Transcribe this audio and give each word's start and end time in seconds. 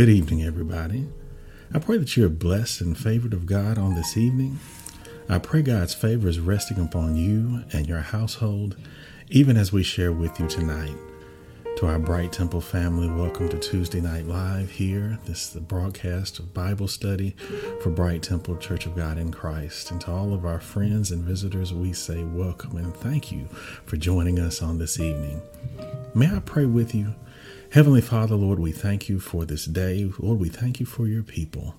Good 0.00 0.08
evening, 0.08 0.42
everybody. 0.42 1.06
I 1.74 1.78
pray 1.78 1.98
that 1.98 2.16
you're 2.16 2.30
blessed 2.30 2.80
and 2.80 2.96
favored 2.96 3.34
of 3.34 3.44
God 3.44 3.76
on 3.76 3.94
this 3.94 4.16
evening. 4.16 4.58
I 5.28 5.38
pray 5.38 5.60
God's 5.60 5.92
favor 5.92 6.26
is 6.26 6.40
resting 6.40 6.78
upon 6.78 7.16
you 7.16 7.64
and 7.74 7.86
your 7.86 8.00
household, 8.00 8.78
even 9.28 9.58
as 9.58 9.74
we 9.74 9.82
share 9.82 10.10
with 10.10 10.40
you 10.40 10.48
tonight. 10.48 10.96
To 11.76 11.86
our 11.86 11.98
Bright 11.98 12.32
Temple 12.32 12.62
family, 12.62 13.08
welcome 13.10 13.50
to 13.50 13.58
Tuesday 13.58 14.00
Night 14.00 14.24
Live 14.24 14.70
here. 14.70 15.18
This 15.26 15.48
is 15.48 15.50
the 15.52 15.60
broadcast 15.60 16.38
of 16.38 16.54
Bible 16.54 16.88
study 16.88 17.36
for 17.82 17.90
Bright 17.90 18.22
Temple 18.22 18.56
Church 18.56 18.86
of 18.86 18.96
God 18.96 19.18
in 19.18 19.30
Christ. 19.30 19.90
And 19.90 20.00
to 20.00 20.12
all 20.12 20.32
of 20.32 20.46
our 20.46 20.60
friends 20.60 21.10
and 21.10 21.22
visitors, 21.22 21.74
we 21.74 21.92
say 21.92 22.24
welcome 22.24 22.78
and 22.78 22.96
thank 22.96 23.30
you 23.30 23.48
for 23.84 23.98
joining 23.98 24.38
us 24.38 24.62
on 24.62 24.78
this 24.78 24.98
evening. 24.98 25.42
May 26.14 26.34
I 26.34 26.38
pray 26.38 26.64
with 26.64 26.94
you? 26.94 27.14
Heavenly 27.72 28.00
Father, 28.00 28.34
Lord, 28.34 28.58
we 28.58 28.72
thank 28.72 29.08
you 29.08 29.20
for 29.20 29.44
this 29.44 29.64
day. 29.64 30.10
Lord, 30.18 30.40
we 30.40 30.48
thank 30.48 30.80
you 30.80 30.86
for 30.86 31.06
your 31.06 31.22
people. 31.22 31.76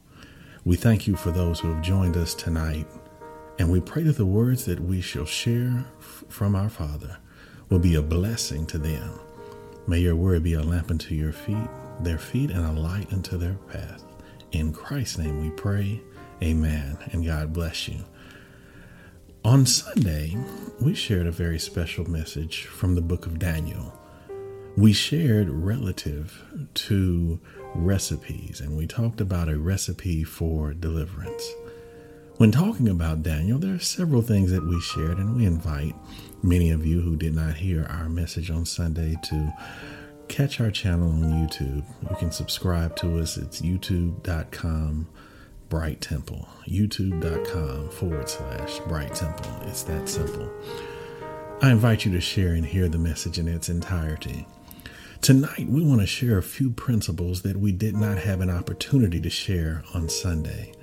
We 0.64 0.78
thank 0.78 1.06
you 1.06 1.17
for 1.17 1.31
those 1.31 1.59
who 1.59 1.73
have 1.73 1.83
joined 1.83 2.16
us 2.16 2.33
tonight. 2.33 2.88
And 3.59 3.70
we 3.70 3.81
pray 3.81 4.03
that 4.03 4.16
the 4.16 4.25
words 4.25 4.64
that 4.66 4.80
we 4.80 5.02
shall 5.02 5.25
share 5.25 5.83
from 6.30 6.56
our 6.56 6.70
Father 6.70 7.17
will 7.67 7.80
be 7.80 7.95
a 7.95 8.02
blessing 8.02 8.66
to 8.67 8.78
them. 8.78 9.20
May 9.86 10.00
your 10.00 10.16
word 10.16 10.44
be 10.44 10.53
a 10.53 10.64
lamp 10.64 10.92
unto 10.92 11.14
your 11.14 11.33
feet, 11.33 11.67
their 12.00 12.17
feet, 12.17 12.52
and 12.52 12.66
a 12.66 12.80
light 12.80 13.11
unto 13.11 13.38
their 13.38 13.55
path. 13.70 14.05
In 14.53 14.72
Christ's 14.72 15.17
name 15.17 15.42
we 15.42 15.50
pray. 15.50 16.00
Amen. 16.42 16.98
And 17.11 17.26
God 17.26 17.52
bless 17.52 17.89
you. 17.89 18.00
On 19.44 19.66
Sunday, 19.66 20.38
we 20.80 20.94
shared 20.94 21.28
a 21.28 21.31
very 21.31 21.59
special 21.59 22.09
message 22.09 22.64
from 22.64 22.95
the 22.95 23.02
book 23.02 23.26
of 23.26 23.39
Daniel. 23.39 24.00
We 24.77 24.94
shared 24.94 25.50
relative 25.50 26.41
to 26.73 27.39
recipes, 27.75 28.61
and 28.61 28.77
we 28.77 28.88
talked 28.88 29.19
about 29.19 29.50
a 29.50 29.58
recipe 29.59 30.23
for 30.23 30.73
deliverance. 30.73 31.44
When 32.38 32.52
talking 32.52 32.88
about 32.88 33.22
Daniel, 33.22 33.59
there 33.59 33.75
are 33.75 33.80
several 33.80 34.22
things 34.22 34.52
that 34.52 34.66
we 34.66 34.80
shared, 34.80 35.17
and 35.17 35.36
we 35.36 35.45
invite 35.45 35.95
many 36.42 36.72
of 36.72 36.86
you 36.86 37.02
who 37.02 37.16
did 37.17 37.36
not 37.36 37.55
hear 37.55 37.86
our 37.86 38.08
message 38.08 38.49
on 38.49 38.66
Sunday 38.66 39.17
to 39.23 39.53
catch 40.30 40.61
our 40.61 40.72
channel 40.72 41.11
on 41.11 41.22
YouTube. 41.22 41.83
You 42.09 42.16
can 42.16 42.31
subscribe 42.31 42.95
to 42.97 43.19
us. 43.19 43.38
It's 43.38 43.61
youtube.com 43.61 45.08
Bright 45.67 46.02
Temple. 46.02 46.48
YouTube.com 46.67 47.89
forward 47.89 48.30
slash 48.30 48.80
Bright 48.88 49.15
Temple. 49.15 49.52
It's 49.64 49.83
that 49.83 50.08
simple. 50.08 50.49
I 51.61 51.71
invite 51.71 52.05
you 52.05 52.11
to 52.14 52.21
share 52.21 52.53
and 52.53 52.65
hear 52.65 52.88
the 52.88 52.98
message 52.98 53.38
in 53.38 53.48
its 53.48 53.70
entirety. 53.70 54.48
Tonight, 55.21 55.67
we 55.70 55.83
want 55.83 56.02
to 56.02 56.08
share 56.08 56.39
a 56.39 56.43
few 56.43 56.71
principles 56.71 57.43
that 57.43 57.58
we 57.58 57.71
did 57.71 57.95
not 57.95 58.17
have 58.17 58.42
an 58.42 58.49
opportunity 58.49 59.21
to 59.21 59.30
share 59.30 59.83
on 59.93 60.09
Sunday. 60.09 60.73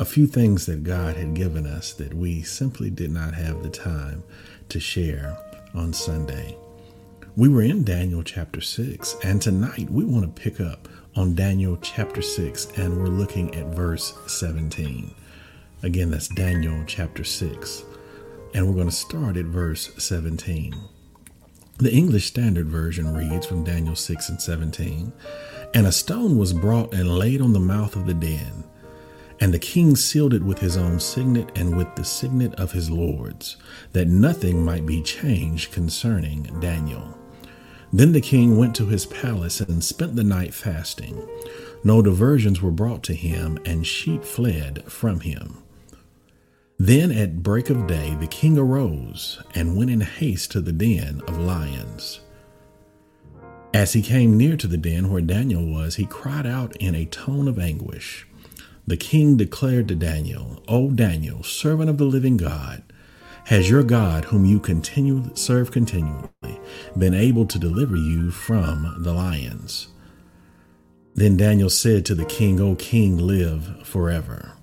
A 0.00 0.04
few 0.04 0.26
things 0.26 0.66
that 0.66 0.82
God 0.82 1.14
had 1.14 1.34
given 1.34 1.68
us 1.68 1.92
that 1.92 2.12
we 2.12 2.42
simply 2.42 2.90
did 2.90 3.12
not 3.12 3.34
have 3.34 3.62
the 3.62 3.70
time 3.70 4.24
to 4.70 4.80
share 4.80 5.38
on 5.72 5.92
Sunday. 5.92 6.56
We 7.36 7.48
were 7.48 7.62
in 7.62 7.84
Daniel 7.84 8.24
chapter 8.24 8.60
6, 8.60 9.18
and 9.22 9.40
tonight 9.40 9.88
we 9.88 10.04
want 10.04 10.24
to 10.24 10.42
pick 10.42 10.60
up 10.60 10.88
on 11.14 11.36
Daniel 11.36 11.78
chapter 11.80 12.22
6, 12.22 12.76
and 12.76 12.98
we're 12.98 13.06
looking 13.06 13.54
at 13.54 13.72
verse 13.72 14.18
17. 14.26 15.14
Again, 15.84 16.10
that's 16.10 16.26
Daniel 16.26 16.82
chapter 16.88 17.22
6, 17.22 17.84
and 18.52 18.66
we're 18.66 18.74
going 18.74 18.90
to 18.90 18.92
start 18.92 19.36
at 19.36 19.44
verse 19.44 19.92
17. 19.96 20.74
The 21.78 21.92
English 21.92 22.26
Standard 22.26 22.68
Version 22.68 23.14
reads 23.14 23.46
from 23.46 23.64
Daniel 23.64 23.96
6 23.96 24.28
and 24.30 24.40
17 24.40 25.12
And 25.74 25.86
a 25.86 25.92
stone 25.92 26.38
was 26.38 26.52
brought 26.52 26.94
and 26.94 27.18
laid 27.18 27.40
on 27.40 27.52
the 27.52 27.60
mouth 27.60 27.96
of 27.96 28.06
the 28.06 28.14
den 28.14 28.64
and 29.40 29.52
the 29.52 29.58
king 29.58 29.96
sealed 29.96 30.34
it 30.34 30.42
with 30.42 30.58
his 30.58 30.76
own 30.76 30.98
signet 30.98 31.50
and 31.56 31.76
with 31.76 31.94
the 31.94 32.04
signet 32.04 32.54
of 32.54 32.72
his 32.72 32.90
lords, 32.90 33.56
that 33.92 34.08
nothing 34.08 34.64
might 34.64 34.86
be 34.86 35.02
changed 35.02 35.72
concerning 35.72 36.44
Daniel. 36.60 37.18
Then 37.92 38.12
the 38.12 38.20
king 38.20 38.56
went 38.56 38.74
to 38.76 38.86
his 38.86 39.06
palace 39.06 39.60
and 39.60 39.84
spent 39.84 40.16
the 40.16 40.24
night 40.24 40.54
fasting. 40.54 41.26
No 41.84 42.02
diversions 42.02 42.60
were 42.60 42.70
brought 42.70 43.02
to 43.04 43.14
him, 43.14 43.58
and 43.64 43.86
sheep 43.86 44.24
fled 44.24 44.90
from 44.90 45.20
him. 45.20 45.62
Then 46.78 47.10
at 47.10 47.42
break 47.42 47.70
of 47.70 47.86
day 47.86 48.16
the 48.20 48.26
king 48.26 48.58
arose 48.58 49.42
and 49.54 49.76
went 49.76 49.90
in 49.90 50.02
haste 50.02 50.50
to 50.52 50.60
the 50.60 50.72
den 50.72 51.22
of 51.26 51.38
lions. 51.38 52.20
As 53.72 53.94
he 53.94 54.02
came 54.02 54.36
near 54.36 54.56
to 54.56 54.66
the 54.66 54.76
den 54.76 55.10
where 55.10 55.22
Daniel 55.22 55.64
was, 55.64 55.96
he 55.96 56.06
cried 56.06 56.46
out 56.46 56.76
in 56.76 56.94
a 56.94 57.06
tone 57.06 57.48
of 57.48 57.58
anguish. 57.58 58.26
The 58.86 58.96
king 58.96 59.36
declared 59.36 59.88
to 59.88 59.94
Daniel, 59.94 60.62
O 60.68 60.90
Daniel, 60.90 61.42
servant 61.42 61.90
of 61.90 61.98
the 61.98 62.04
living 62.04 62.36
God, 62.36 62.82
has 63.46 63.70
your 63.70 63.82
God, 63.82 64.26
whom 64.26 64.44
you 64.44 64.58
continue 64.58 65.30
serve 65.34 65.70
continually, 65.70 66.60
been 66.98 67.14
able 67.14 67.46
to 67.46 67.58
deliver 67.58 67.96
you 67.96 68.30
from 68.30 68.96
the 68.98 69.12
lions? 69.12 69.88
Then 71.14 71.36
Daniel 71.36 71.70
said 71.70 72.04
to 72.06 72.14
the 72.14 72.24
king, 72.24 72.60
O 72.60 72.74
king, 72.74 73.18
live 73.18 73.86
forever. 73.86 74.55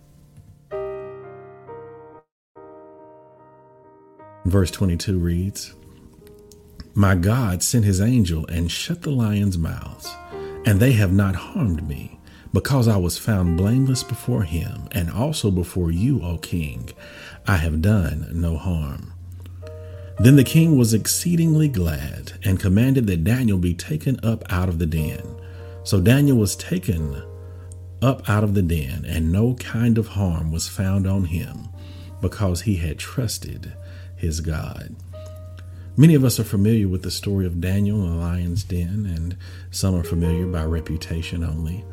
Verse 4.46 4.72
22 4.72 5.18
reads, 5.18 5.74
My 6.94 7.16
God 7.16 7.64
sent 7.64 7.86
his 7.86 8.02
angel 8.02 8.46
and 8.48 8.70
shut 8.70 9.02
the 9.02 9.12
lions' 9.12 9.58
mouths, 9.58 10.14
and 10.66 10.80
they 10.80 10.92
have 10.94 11.14
not 11.14 11.36
harmed 11.36 11.88
me 11.88 12.20
because 12.52 12.88
I 12.88 12.98
was 12.98 13.18
found 13.18 13.58
blameless 13.58 14.04
before 14.04 14.44
him, 14.44 14.88
and 14.92 15.10
also 15.10 15.50
before 15.50 15.92
you, 15.92 16.22
O 16.22 16.38
king, 16.38 16.90
I 17.48 17.58
have 17.58 17.82
done 17.82 18.28
no 18.32 18.58
harm. 18.58 19.14
Then 20.20 20.36
the 20.36 20.44
king 20.44 20.78
was 20.78 20.94
exceedingly 20.94 21.68
glad, 21.68 22.34
and 22.44 22.60
commanded 22.60 23.08
that 23.08 23.24
Daniel 23.24 23.58
be 23.58 23.74
taken 23.74 24.20
up 24.24 24.44
out 24.52 24.70
of 24.70 24.78
the 24.78 24.86
den. 24.86 25.24
So 25.84 26.00
Daniel 26.00 26.38
was 26.38 26.56
taken 26.56 27.24
up 28.02 28.30
out 28.30 28.44
of 28.44 28.54
the 28.54 28.62
den, 28.62 29.06
and 29.08 29.32
no 29.32 29.56
kind 29.56 29.98
of 29.98 30.10
harm 30.10 30.52
was 30.52 30.68
found 30.68 31.08
on 31.08 31.26
him, 31.26 31.70
because 32.22 32.62
he 32.62 32.76
had 32.76 33.00
trusted 33.00 33.74
his 34.24 34.40
God. 34.40 34.96
Many 35.98 36.16
of 36.16 36.24
us 36.24 36.40
are 36.40 36.46
familiar 36.46 36.88
with 36.88 37.04
the 37.04 37.12
story 37.12 37.46
of 37.46 37.60
Daniel 37.60 38.02
in 38.04 38.10
the 38.10 38.16
lion's 38.16 38.64
den, 38.64 39.06
and 39.06 39.38
some 39.70 39.94
are 39.94 40.04
familiar 40.04 40.48
by 40.48 40.64
reputation 40.64 41.44
only. 41.44 41.84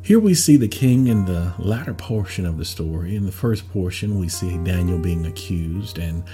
Here 0.00 0.18
we 0.18 0.34
see 0.34 0.56
the 0.56 0.66
king 0.66 1.06
in 1.06 1.26
the 1.26 1.52
latter 1.58 1.94
portion 1.94 2.46
of 2.46 2.56
the 2.56 2.64
story. 2.64 3.14
In 3.14 3.26
the 3.26 3.30
first 3.30 3.70
portion, 3.70 4.18
we 4.18 4.28
see 4.28 4.56
Daniel 4.64 4.98
being 4.98 5.26
accused, 5.26 5.98
and 5.98 6.24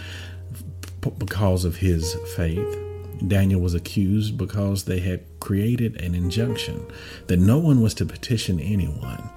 because 1.19 1.65
of 1.65 1.77
his 1.77 2.15
faith, 2.37 2.79
Daniel 3.27 3.61
was 3.61 3.75
accused 3.75 4.39
because 4.39 4.85
they 4.85 5.01
had 5.01 5.25
created 5.41 6.01
an 6.01 6.15
injunction 6.15 6.87
that 7.27 7.41
no 7.41 7.59
one 7.59 7.83
was 7.83 7.93
to 7.95 8.07
petition 8.07 8.61
anyone, 8.61 9.29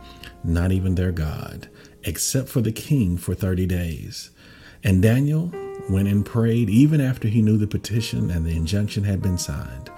not 0.43 0.71
even 0.71 0.93
their 0.93 1.11
God, 1.11 1.67
except 2.03 2.49
for 2.49 2.61
the 2.61 2.71
king 2.71 3.17
for 3.17 3.33
30 3.33 3.65
days. 3.65 4.29
And 4.83 5.01
Daniel 5.01 5.51
went 5.89 6.07
and 6.07 6.25
prayed 6.25 6.69
even 6.69 7.01
after 7.01 7.27
he 7.27 7.41
knew 7.41 7.57
the 7.57 7.67
petition 7.67 8.29
and 8.31 8.45
the 8.45 8.55
injunction 8.55 9.03
had 9.03 9.21
been 9.21 9.37
signed 9.37 9.89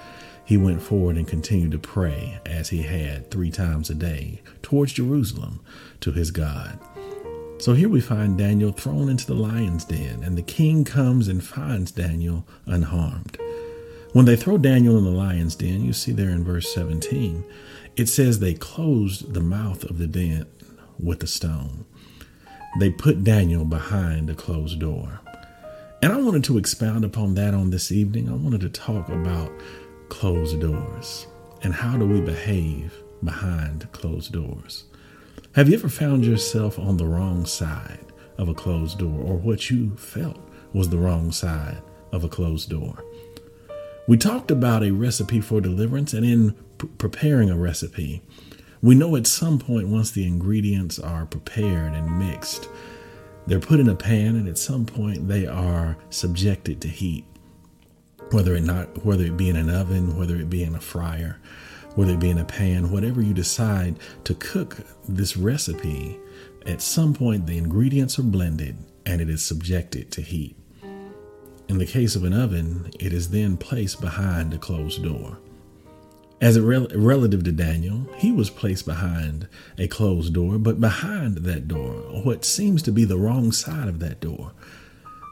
he 0.45 0.57
went 0.57 0.81
forward 0.81 1.15
and 1.15 1.27
continued 1.27 1.71
to 1.71 1.79
pray 1.79 2.39
as 2.45 2.69
he 2.69 2.81
had 2.81 3.31
three 3.31 3.51
times 3.51 3.89
a 3.89 3.95
day 3.95 4.41
towards 4.61 4.93
Jerusalem 4.93 5.61
to 6.01 6.11
his 6.11 6.31
God. 6.31 6.79
So 7.59 7.73
here 7.73 7.87
we 7.87 8.01
find 8.01 8.37
Daniel 8.37 8.73
thrown 8.73 9.07
into 9.07 9.25
the 9.25 9.35
lion's 9.35 9.85
den, 9.85 10.21
and 10.21 10.37
the 10.37 10.41
king 10.41 10.83
comes 10.83 11.29
and 11.29 11.41
finds 11.43 11.91
Daniel 11.91 12.45
unharmed. 12.65 13.37
When 14.11 14.25
they 14.25 14.35
throw 14.35 14.57
Daniel 14.57 14.97
in 14.97 15.05
the 15.05 15.11
lion's 15.11 15.55
den, 15.55 15.83
you 15.85 15.93
see 15.93 16.11
there 16.11 16.29
in 16.29 16.43
verse 16.43 16.73
17, 16.73 17.45
it 17.95 18.09
says 18.09 18.39
they 18.39 18.53
closed 18.53 19.33
the 19.33 19.41
mouth 19.41 19.85
of 19.85 19.97
the 19.97 20.07
den 20.07 20.45
with 20.99 21.23
a 21.23 21.27
stone. 21.27 21.85
They 22.79 22.89
put 22.89 23.23
Daniel 23.23 23.65
behind 23.65 24.29
a 24.29 24.35
closed 24.35 24.79
door. 24.79 25.21
And 26.03 26.11
I 26.11 26.17
wanted 26.17 26.43
to 26.43 26.57
expound 26.57 27.05
upon 27.05 27.35
that 27.35 27.53
on 27.53 27.69
this 27.69 27.89
evening. 27.89 28.27
I 28.27 28.33
wanted 28.33 28.59
to 28.59 28.69
talk 28.69 29.07
about 29.07 29.49
closed 30.09 30.59
doors 30.59 31.27
and 31.61 31.73
how 31.73 31.95
do 31.95 32.05
we 32.05 32.19
behave 32.19 32.93
behind 33.23 33.89
closed 33.93 34.33
doors? 34.33 34.83
Have 35.53 35.69
you 35.69 35.75
ever 35.75 35.87
found 35.87 36.25
yourself 36.25 36.77
on 36.77 36.97
the 36.97 37.05
wrong 37.05 37.45
side 37.45 38.05
of 38.37 38.49
a 38.49 38.53
closed 38.53 38.99
door 38.99 39.17
or 39.17 39.37
what 39.37 39.69
you 39.69 39.95
felt 39.95 40.41
was 40.73 40.89
the 40.89 40.97
wrong 40.97 41.31
side 41.31 41.81
of 42.11 42.25
a 42.25 42.29
closed 42.29 42.69
door? 42.69 43.01
We 44.05 44.17
talked 44.17 44.51
about 44.51 44.83
a 44.83 44.91
recipe 44.91 45.39
for 45.39 45.61
deliverance, 45.61 46.11
and 46.11 46.25
in 46.25 46.51
p- 46.79 46.89
preparing 46.97 47.49
a 47.49 47.55
recipe, 47.55 48.21
we 48.81 48.93
know 48.93 49.15
at 49.15 49.25
some 49.25 49.57
point 49.57 49.87
once 49.87 50.11
the 50.11 50.27
ingredients 50.27 50.99
are 50.99 51.25
prepared 51.25 51.93
and 51.93 52.19
mixed, 52.19 52.67
they're 53.47 53.59
put 53.59 53.79
in 53.79 53.89
a 53.89 53.95
pan, 53.95 54.35
and 54.35 54.47
at 54.47 54.57
some 54.57 54.85
point 54.85 55.27
they 55.27 55.45
are 55.45 55.97
subjected 56.09 56.81
to 56.81 56.87
heat 56.87 57.25
whether 58.31 58.55
it 58.55 58.63
not 58.63 59.05
whether 59.05 59.25
it 59.25 59.37
be 59.37 59.47
in 59.47 59.55
an 59.55 59.69
oven, 59.69 60.17
whether 60.17 60.35
it 60.37 60.49
be 60.49 60.63
in 60.63 60.73
a 60.73 60.79
fryer. 60.79 61.39
whether 61.95 62.13
it 62.13 62.19
be 62.19 62.29
in 62.29 62.39
a 62.39 62.45
pan, 62.45 62.91
whatever 62.91 63.21
you 63.21 63.33
decide 63.33 63.97
to 64.23 64.33
cook 64.35 64.77
this 65.07 65.37
recipe, 65.37 66.19
at 66.65 66.81
some 66.81 67.13
point 67.13 67.45
the 67.45 67.57
ingredients 67.57 68.17
are 68.17 68.23
blended 68.23 68.75
and 69.05 69.21
it 69.21 69.29
is 69.29 69.43
subjected 69.43 70.11
to 70.11 70.21
heat. 70.21 70.55
In 71.69 71.77
the 71.77 71.85
case 71.85 72.15
of 72.15 72.23
an 72.23 72.33
oven, 72.33 72.91
it 72.99 73.13
is 73.13 73.29
then 73.29 73.57
placed 73.57 74.01
behind 74.01 74.53
a 74.53 74.57
closed 74.57 75.03
door. 75.03 75.39
As 76.43 76.57
a 76.57 76.61
rel- 76.61 76.89
relative 76.93 77.45
to 77.45 77.53
Daniel, 77.53 78.05
he 78.17 78.29
was 78.33 78.49
placed 78.49 78.85
behind 78.85 79.47
a 79.77 79.87
closed 79.87 80.33
door, 80.33 80.57
but 80.57 80.81
behind 80.81 81.37
that 81.37 81.69
door, 81.69 81.93
what 82.21 82.43
seems 82.43 82.81
to 82.81 82.91
be 82.91 83.05
the 83.05 83.17
wrong 83.17 83.53
side 83.53 83.87
of 83.87 83.99
that 83.99 84.19
door, 84.19 84.51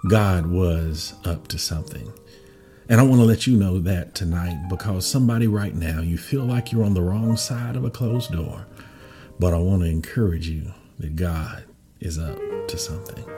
God 0.08 0.46
was 0.46 1.14
up 1.26 1.50
to 1.50 1.58
something. 1.58 2.14
And 2.88 3.02
I 3.02 3.04
want 3.04 3.20
to 3.20 3.26
let 3.26 3.46
you 3.46 3.58
know 3.58 3.78
that 3.80 4.16
tonight 4.16 4.70
because 4.70 5.06
somebody 5.06 5.48
right 5.48 5.76
now, 5.76 6.00
you 6.00 6.18
feel 6.18 6.46
like 6.46 6.72
you're 6.72 6.86
on 6.86 6.94
the 6.94 7.02
wrong 7.02 7.36
side 7.36 7.76
of 7.76 7.84
a 7.84 7.90
closed 7.90 8.32
door. 8.32 8.66
But 9.38 9.54
I 9.54 9.58
want 9.58 9.82
to 9.82 9.90
encourage 9.90 10.48
you 10.48 10.72
that 11.00 11.18
God 11.18 11.66
is 12.00 12.18
up 12.20 12.40
to 12.70 12.78
something. 12.78 13.31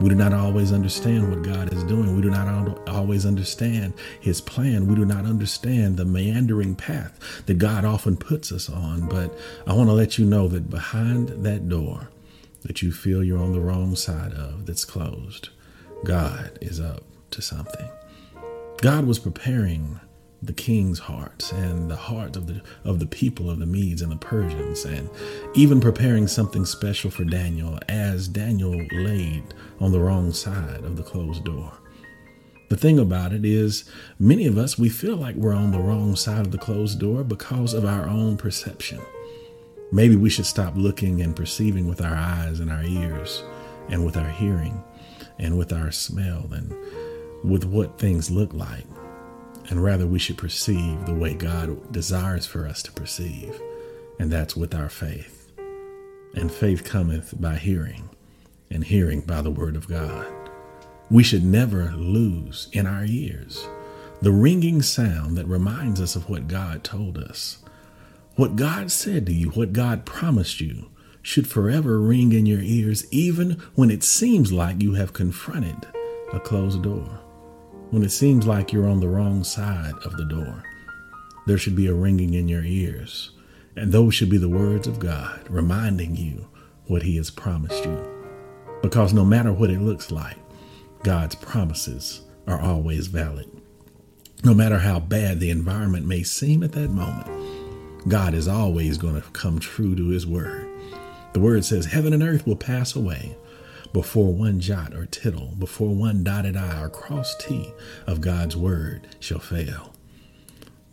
We 0.00 0.08
do 0.08 0.14
not 0.14 0.32
always 0.32 0.72
understand 0.72 1.30
what 1.30 1.42
God 1.42 1.72
is 1.72 1.84
doing. 1.84 2.16
We 2.16 2.22
do 2.22 2.30
not 2.30 2.88
always 2.88 3.24
understand 3.24 3.94
His 4.20 4.40
plan. 4.40 4.86
We 4.86 4.94
do 4.94 5.04
not 5.04 5.24
understand 5.26 5.96
the 5.96 6.04
meandering 6.04 6.74
path 6.74 7.18
that 7.46 7.58
God 7.58 7.84
often 7.84 8.16
puts 8.16 8.50
us 8.50 8.68
on. 8.68 9.08
But 9.08 9.36
I 9.66 9.74
want 9.74 9.88
to 9.88 9.94
let 9.94 10.18
you 10.18 10.24
know 10.24 10.48
that 10.48 10.70
behind 10.70 11.28
that 11.44 11.68
door 11.68 12.08
that 12.62 12.82
you 12.82 12.92
feel 12.92 13.22
you're 13.22 13.38
on 13.38 13.52
the 13.52 13.60
wrong 13.60 13.94
side 13.96 14.32
of, 14.32 14.66
that's 14.66 14.84
closed, 14.84 15.50
God 16.04 16.58
is 16.60 16.80
up 16.80 17.04
to 17.30 17.42
something. 17.42 17.88
God 18.80 19.04
was 19.04 19.18
preparing 19.18 20.00
the 20.42 20.52
king's 20.52 20.98
hearts 20.98 21.52
and 21.52 21.88
the 21.88 21.96
heart 21.96 22.36
of 22.36 22.48
the 22.48 22.60
of 22.84 22.98
the 22.98 23.06
people 23.06 23.48
of 23.48 23.60
the 23.60 23.66
Medes 23.66 24.02
and 24.02 24.10
the 24.10 24.16
Persians 24.16 24.84
and 24.84 25.08
even 25.54 25.80
preparing 25.80 26.26
something 26.26 26.64
special 26.64 27.10
for 27.10 27.24
Daniel 27.24 27.78
as 27.88 28.26
Daniel 28.26 28.74
laid 28.92 29.54
on 29.80 29.92
the 29.92 30.00
wrong 30.00 30.32
side 30.32 30.84
of 30.84 30.96
the 30.96 31.02
closed 31.02 31.44
door. 31.44 31.72
The 32.70 32.76
thing 32.76 32.98
about 32.98 33.32
it 33.32 33.44
is 33.44 33.84
many 34.18 34.46
of 34.46 34.58
us 34.58 34.78
we 34.78 34.88
feel 34.88 35.16
like 35.16 35.36
we're 35.36 35.52
on 35.52 35.72
the 35.72 35.78
wrong 35.78 36.16
side 36.16 36.46
of 36.46 36.52
the 36.52 36.58
closed 36.58 36.98
door 36.98 37.22
because 37.22 37.74
of 37.74 37.84
our 37.84 38.08
own 38.08 38.36
perception. 38.36 39.00
Maybe 39.92 40.16
we 40.16 40.30
should 40.30 40.46
stop 40.46 40.74
looking 40.74 41.20
and 41.20 41.36
perceiving 41.36 41.86
with 41.86 42.00
our 42.00 42.14
eyes 42.14 42.60
and 42.60 42.70
our 42.70 42.82
ears 42.82 43.44
and 43.90 44.04
with 44.06 44.16
our 44.16 44.30
hearing 44.30 44.82
and 45.38 45.58
with 45.58 45.72
our 45.72 45.92
smell 45.92 46.48
and 46.52 46.74
with 47.44 47.64
what 47.64 47.98
things 47.98 48.30
look 48.30 48.54
like, 48.54 48.86
and 49.68 49.82
rather 49.82 50.06
we 50.06 50.18
should 50.18 50.38
perceive 50.38 51.06
the 51.06 51.14
way 51.14 51.34
God 51.34 51.92
desires 51.92 52.46
for 52.46 52.66
us 52.66 52.82
to 52.84 52.92
perceive, 52.92 53.60
and 54.18 54.30
that's 54.30 54.56
with 54.56 54.74
our 54.74 54.88
faith. 54.88 55.50
And 56.34 56.50
faith 56.50 56.84
cometh 56.84 57.34
by 57.40 57.56
hearing, 57.56 58.10
and 58.70 58.84
hearing 58.84 59.20
by 59.20 59.42
the 59.42 59.50
word 59.50 59.76
of 59.76 59.88
God. 59.88 60.26
We 61.10 61.22
should 61.22 61.44
never 61.44 61.92
lose 61.92 62.68
in 62.72 62.86
our 62.86 63.04
ears 63.04 63.66
the 64.22 64.32
ringing 64.32 64.80
sound 64.82 65.36
that 65.36 65.46
reminds 65.46 66.00
us 66.00 66.14
of 66.14 66.28
what 66.28 66.46
God 66.46 66.84
told 66.84 67.18
us. 67.18 67.58
What 68.36 68.54
God 68.54 68.90
said 68.92 69.26
to 69.26 69.32
you, 69.32 69.50
what 69.50 69.72
God 69.72 70.06
promised 70.06 70.60
you, 70.60 70.90
should 71.22 71.48
forever 71.48 72.00
ring 72.00 72.32
in 72.32 72.46
your 72.46 72.62
ears, 72.62 73.04
even 73.12 73.52
when 73.74 73.90
it 73.90 74.04
seems 74.04 74.52
like 74.52 74.80
you 74.80 74.94
have 74.94 75.12
confronted 75.12 75.86
a 76.32 76.40
closed 76.40 76.82
door 76.82 77.20
when 77.92 78.02
it 78.02 78.10
seems 78.10 78.46
like 78.46 78.72
you're 78.72 78.88
on 78.88 79.00
the 79.00 79.08
wrong 79.08 79.44
side 79.44 79.92
of 80.06 80.16
the 80.16 80.24
door. 80.24 80.62
There 81.46 81.58
should 81.58 81.76
be 81.76 81.88
a 81.88 81.94
ringing 81.94 82.32
in 82.32 82.48
your 82.48 82.64
ears, 82.64 83.32
and 83.76 83.92
those 83.92 84.14
should 84.14 84.30
be 84.30 84.38
the 84.38 84.48
words 84.48 84.86
of 84.86 84.98
God 84.98 85.44
reminding 85.50 86.16
you 86.16 86.48
what 86.86 87.02
He 87.02 87.16
has 87.18 87.30
promised 87.30 87.84
you. 87.84 88.02
Because 88.80 89.12
no 89.12 89.26
matter 89.26 89.52
what 89.52 89.68
it 89.68 89.82
looks 89.82 90.10
like, 90.10 90.38
God's 91.02 91.34
promises 91.34 92.22
are 92.46 92.58
always 92.58 93.08
valid. 93.08 93.50
No 94.42 94.54
matter 94.54 94.78
how 94.78 94.98
bad 94.98 95.38
the 95.38 95.50
environment 95.50 96.06
may 96.06 96.22
seem 96.22 96.62
at 96.62 96.72
that 96.72 96.90
moment, 96.90 98.08
God 98.08 98.32
is 98.32 98.48
always 98.48 98.96
going 98.96 99.20
to 99.20 99.30
come 99.32 99.58
true 99.58 99.94
to 99.94 100.08
His 100.08 100.26
word. 100.26 100.66
The 101.34 101.40
word 101.40 101.66
says, 101.66 101.84
Heaven 101.84 102.14
and 102.14 102.22
earth 102.22 102.46
will 102.46 102.56
pass 102.56 102.96
away, 102.96 103.36
before 103.92 104.32
one 104.32 104.60
jot 104.60 104.94
or 104.94 105.06
tittle, 105.06 105.54
before 105.58 105.94
one 105.94 106.24
dotted 106.24 106.56
I 106.56 106.80
or 106.80 106.88
cross 106.88 107.34
T 107.36 107.72
of 108.06 108.20
God's 108.20 108.56
word 108.56 109.06
shall 109.20 109.38
fail. 109.38 109.94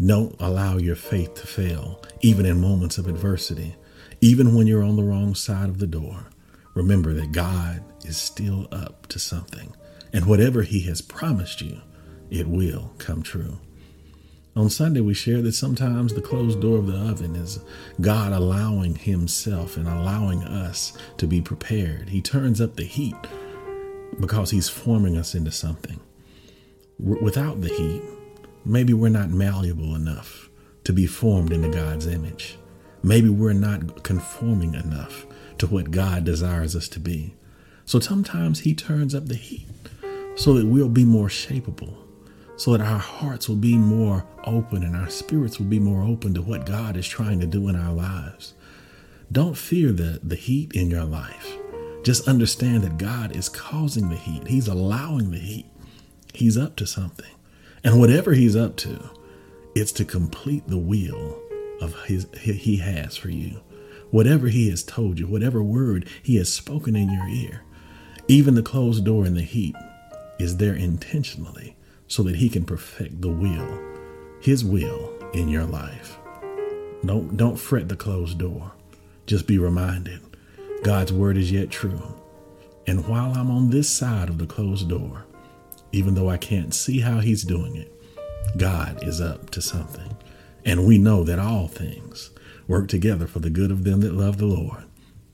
Don't 0.04 0.36
allow 0.40 0.78
your 0.78 0.96
faith 0.96 1.36
to 1.36 1.48
fail, 1.48 2.01
even 2.22 2.46
in 2.46 2.62
moments 2.62 2.98
of 2.98 3.07
adversity, 3.07 3.75
even 4.22 4.56
when 4.56 4.68
you're 4.68 4.84
on 4.84 4.96
the 4.96 5.04
wrong 5.04 5.36
side 5.36 5.69
of 5.69 5.80
the 5.80 5.88
door. 5.88 6.28
Remember 6.74 7.13
that 7.13 7.31
God 7.31 7.84
is 8.06 8.18
still 8.18 8.68
up 8.72 9.07
to 9.07 9.19
something, 9.19 9.75
and 10.13 10.25
whatever 10.25 10.63
He 10.63 10.81
has 10.81 11.01
promised 11.01 11.62
you, 11.62 11.81
it 12.30 12.48
will 12.48 12.94
come 12.98 13.24
true. 13.24 13.60
On 14.56 14.70
Sunday, 14.70 15.00
we 15.00 15.13
shared 15.13 15.44
that 15.44 15.53
sometimes 15.53 16.13
the 16.13 16.22
closed 16.22 16.60
door 16.60 16.79
of 16.79 16.88
the 16.88 16.98
oven 16.98 17.36
is 17.36 17.60
God 18.01 18.32
allowing 18.32 18.96
Himself 18.96 19.77
and 19.77 19.88
allowing 19.88 20.44
us 20.44 20.98
to 21.18 21.27
be 21.27 21.39
prepared. 21.39 22.10
He 22.10 22.20
turns 22.22 22.60
up 22.60 22.75
the 22.75 22.84
heat 22.84 23.15
because 24.20 24.50
He's 24.50 24.68
forming 24.68 25.15
us 25.18 25.36
into 25.36 25.51
something. 25.51 26.00
Without 26.98 27.62
the 27.62 27.70
heat, 27.70 28.01
maybe 28.65 28.91
we're 28.91 29.10
not 29.10 29.29
malleable 29.29 29.96
enough 29.96 30.50
to 30.84 30.94
be 30.94 31.06
formed 31.06 31.53
into 31.53 31.70
God's 31.70 32.08
image. 32.08 32.58
Maybe 33.03 33.29
we're 33.29 33.53
not 33.53 34.03
conforming 34.03 34.74
enough 34.74 35.27
to 35.60 35.68
what 35.68 35.91
God 35.91 36.24
desires 36.25 36.75
us 36.75 36.88
to 36.89 37.00
be. 37.00 37.36
So 37.86 38.00
sometimes 38.00 38.62
He 38.62 38.74
turns 38.74 39.13
up 39.13 39.27
the 39.27 39.36
heat 39.36 39.68
so 40.36 40.53
that 40.56 40.65
we'll 40.65 40.89
be 40.89 41.06
more 41.06 41.27
shapeable 41.27 42.09
so 42.60 42.74
that 42.75 42.82
our 42.82 43.00
hearts 43.00 43.48
will 43.48 43.56
be 43.56 43.78
more 43.78 44.25
open 44.44 44.84
and 44.84 44.94
our 44.94 45.10
spirits 45.10 45.58
will 45.58 45.66
be 45.66 45.80
more 45.80 46.04
open 46.04 46.34
to 46.34 46.42
what 46.42 46.66
God 46.66 46.98
is 46.98 47.08
trying 47.08 47.39
to 47.39 47.48
do 47.48 47.70
in 47.70 47.75
our 47.78 47.94
lives. 47.94 48.54
Don't 49.32 49.58
fear 49.58 49.94
the, 49.94 50.20
the 50.22 50.36
heat 50.36 50.74
in 50.74 50.92
your 50.92 51.06
life. 51.06 51.56
Just 52.04 52.28
understand 52.28 52.84
that 52.84 52.98
God 52.98 53.34
is 53.34 53.48
causing 53.48 54.10
the 54.10 54.18
heat, 54.18 54.46
He's 54.48 54.68
allowing 54.68 55.32
the 55.32 55.39
heat. 55.39 55.68
He's 56.34 56.58
up 56.58 56.75
to 56.75 56.86
something. 56.86 57.34
And 57.82 57.98
whatever 57.98 58.34
He's 58.34 58.58
up 58.58 58.75
to, 58.78 59.10
it's 59.74 59.94
to 59.94 60.04
complete 60.04 60.68
the 60.68 60.78
will 60.78 61.42
of 61.80 61.96
his 62.04 62.28
He 62.34 62.75
has 62.78 63.16
for 63.16 63.30
you. 63.30 63.62
Whatever 64.12 64.50
He 64.50 64.70
has 64.70 64.84
told 64.84 65.18
you, 65.18 65.28
whatever 65.28 65.63
word 65.63 66.10
He 66.22 66.36
has 66.36 66.51
spoken 66.51 66.98
in 66.98 67.10
your 67.10 67.28
ear, 67.30 67.63
even 68.28 68.56
the 68.56 68.63
closed 68.63 69.06
door 69.06 69.25
in 69.25 69.36
the 69.36 69.44
heat 69.44 69.78
is 70.39 70.58
there 70.58 70.75
intentionally 70.75 71.78
so 72.10 72.24
that 72.24 72.36
He 72.36 72.50
can 72.50 72.66
perfect 72.66 73.22
the 73.22 73.30
will, 73.30 73.80
His 74.42 74.66
will 74.66 75.13
in 75.34 75.48
your 75.48 75.63
life. 75.63 76.18
Don't, 77.06 77.38
don't 77.38 77.56
fret 77.56 77.88
the 77.88 77.96
closed 77.96 78.38
door. 78.38 78.74
Just 79.25 79.48
be 79.48 79.58
reminded 79.58 80.20
God's 80.84 81.13
word 81.13 81.38
is 81.38 81.51
yet 81.51 81.70
true. 81.70 82.01
And 82.88 83.08
while 83.08 83.34
I'm 83.34 83.51
on 83.51 83.70
this 83.70 83.89
side 83.89 84.30
of 84.30 84.38
the 84.38 84.48
closed 84.48 84.89
door, 84.89 85.25
even 85.92 86.16
though 86.16 86.30
I 86.30 86.38
can't 86.38 86.74
see 86.74 87.00
how 87.00 87.20
He's 87.20 87.44
doing 87.44 87.75
it, 87.75 87.94
God 88.58 89.04
is 89.04 89.22
up 89.22 89.50
to 89.51 89.62
something. 89.62 90.18
And 90.66 90.88
we 90.88 90.98
know 90.98 91.24
that 91.24 91.39
all 91.39 91.68
things 91.68 92.32
work 92.68 92.88
together 92.88 93.28
for 93.28 93.39
the 93.39 93.50
good 93.50 93.72
of 93.72 93.84
them 93.84 94.01
that 94.01 94.13
love 94.13 94.38
the 94.38 94.46
Lord, 94.46 94.84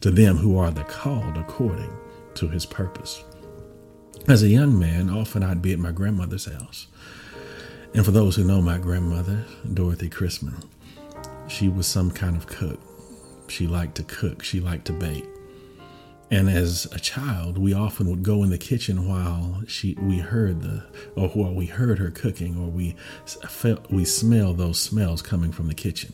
to 0.01 0.12
them 0.12 0.38
who 0.38 0.58
are 0.58 0.72
the 0.72 0.84
called 0.84 1.38
according 1.38 1.91
to 2.36 2.48
His 2.48 2.65
purpose. 2.65 3.24
As 4.27 4.41
a 4.41 4.48
young 4.48 4.79
man, 4.79 5.12
often 5.12 5.44
I'd 5.44 5.62
be 5.62 5.72
at 5.72 5.77
my 5.77 5.91
grandmother's 5.91 6.46
house. 6.46 6.88
And 7.94 8.03
for 8.03 8.10
those 8.10 8.36
who 8.36 8.44
know 8.44 8.60
my 8.60 8.79
grandmother, 8.79 9.46
Dorothy 9.72 10.10
Chrisman, 10.10 10.65
she 11.48 11.70
was 11.70 11.86
some 11.86 12.10
kind 12.10 12.36
of 12.36 12.48
cook. 12.48 12.79
She 13.48 13.67
liked 13.67 13.94
to 13.98 14.03
cook, 14.03 14.44
she 14.44 14.60
liked 14.60 14.86
to 14.86 14.94
bake. 14.94 15.27
And 16.32 16.50
as 16.50 16.86
a 16.91 17.00
child, 17.00 17.60
we 17.60 17.75
often 17.75 18.10
would 18.10 18.24
go 18.24 18.41
in 18.41 18.50
the 18.50 18.58
kitchen 18.58 19.08
while 19.08 19.62
she 19.67 19.94
we 20.01 20.17
heard 20.17 20.63
the 20.63 20.84
or 21.15 21.29
while 21.29 21.53
we 21.53 21.67
heard 21.67 22.00
her 22.00 22.10
cooking 22.10 22.58
or 22.58 22.67
we 22.67 22.96
felt 23.48 23.91
we 23.91 24.05
smelled 24.05 24.58
those 24.58 24.79
smells 24.79 25.22
coming 25.22 25.51
from 25.51 25.67
the 25.67 25.75
kitchen. 25.75 26.13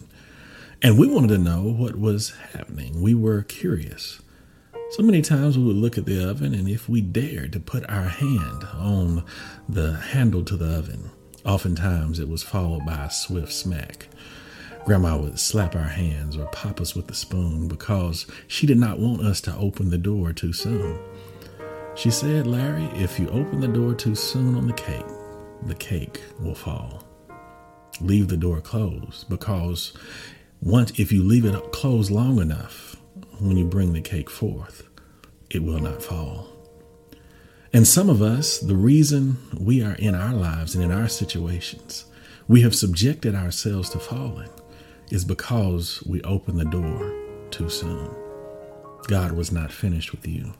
And 0.81 0.99
we 0.99 1.07
wanted 1.07 1.29
to 1.29 1.37
know 1.37 1.63
what 1.63 1.95
was 1.95 2.31
happening. 2.51 3.01
We 3.01 3.13
were 3.13 3.43
curious. 3.43 4.19
So 4.91 5.03
many 5.03 5.21
times 5.21 5.57
we 5.57 5.63
would 5.63 5.77
look 5.77 5.97
at 5.97 6.05
the 6.05 6.29
oven, 6.29 6.53
and 6.53 6.67
if 6.67 6.89
we 6.89 6.99
dared 6.99 7.53
to 7.53 7.61
put 7.61 7.89
our 7.89 8.09
hand 8.09 8.65
on 8.73 9.23
the 9.69 9.93
handle 9.93 10.43
to 10.43 10.57
the 10.57 10.65
oven, 10.65 11.11
oftentimes 11.45 12.19
it 12.19 12.27
was 12.27 12.43
followed 12.43 12.85
by 12.85 13.05
a 13.05 13.09
swift 13.09 13.53
smack. 13.53 14.07
Grandma 14.83 15.17
would 15.17 15.39
slap 15.39 15.77
our 15.77 15.83
hands 15.83 16.35
or 16.35 16.45
pop 16.47 16.81
us 16.81 16.93
with 16.93 17.07
the 17.07 17.13
spoon 17.13 17.69
because 17.69 18.27
she 18.47 18.67
did 18.67 18.77
not 18.77 18.99
want 18.99 19.21
us 19.21 19.39
to 19.41 19.55
open 19.55 19.91
the 19.91 19.97
door 19.97 20.33
too 20.33 20.51
soon. 20.51 20.99
She 21.95 22.11
said, 22.11 22.45
Larry, 22.45 22.89
if 22.95 23.17
you 23.17 23.29
open 23.29 23.61
the 23.61 23.69
door 23.69 23.95
too 23.95 24.13
soon 24.13 24.55
on 24.55 24.67
the 24.67 24.73
cake, 24.73 25.05
the 25.67 25.75
cake 25.75 26.21
will 26.37 26.55
fall. 26.55 27.05
leave 28.01 28.27
the 28.27 28.37
door 28.37 28.59
closed 28.59 29.29
because 29.29 29.93
once 30.61 30.91
if 30.99 31.11
you 31.11 31.23
leave 31.23 31.45
it 31.45 31.71
closed 31.71 32.11
long 32.11 32.39
enough 32.39 32.90
when 33.41 33.57
you 33.57 33.65
bring 33.65 33.93
the 33.93 34.01
cake 34.01 34.29
forth 34.29 34.87
it 35.49 35.63
will 35.63 35.79
not 35.79 36.01
fall 36.01 36.47
and 37.73 37.87
some 37.87 38.09
of 38.09 38.21
us 38.21 38.59
the 38.59 38.75
reason 38.75 39.37
we 39.59 39.83
are 39.83 39.95
in 39.95 40.15
our 40.15 40.33
lives 40.33 40.75
and 40.75 40.83
in 40.83 40.91
our 40.91 41.07
situations 41.07 42.05
we 42.47 42.61
have 42.61 42.75
subjected 42.75 43.35
ourselves 43.35 43.89
to 43.89 43.99
falling 43.99 44.49
is 45.09 45.25
because 45.25 46.03
we 46.03 46.21
opened 46.21 46.59
the 46.59 46.65
door 46.65 47.13
too 47.49 47.69
soon 47.69 48.09
god 49.07 49.31
was 49.31 49.51
not 49.51 49.71
finished 49.71 50.11
with 50.11 50.27
you 50.27 50.53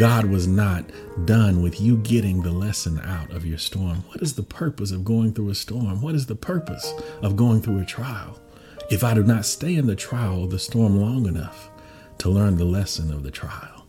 God 0.00 0.26
was 0.26 0.46
not 0.46 0.84
done 1.26 1.62
with 1.62 1.78
you 1.78 1.98
getting 1.98 2.40
the 2.40 2.52
lesson 2.52 2.98
out 3.00 3.32
of 3.32 3.44
your 3.44 3.58
storm. 3.58 3.98
What 4.08 4.22
is 4.22 4.34
the 4.34 4.42
purpose 4.42 4.92
of 4.92 5.04
going 5.04 5.34
through 5.34 5.50
a 5.50 5.54
storm? 5.54 6.00
What 6.00 6.14
is 6.14 6.24
the 6.24 6.34
purpose 6.34 6.94
of 7.20 7.36
going 7.36 7.60
through 7.60 7.80
a 7.80 7.84
trial? 7.84 8.40
If 8.90 9.04
I 9.04 9.12
do 9.12 9.22
not 9.22 9.44
stay 9.44 9.74
in 9.74 9.86
the 9.86 9.96
trial 9.96 10.44
of 10.44 10.50
the 10.50 10.58
storm 10.58 10.98
long 10.98 11.26
enough 11.26 11.68
to 12.20 12.28
learn 12.28 12.58
the 12.58 12.64
lesson 12.66 13.10
of 13.10 13.22
the 13.22 13.30
trial, 13.30 13.86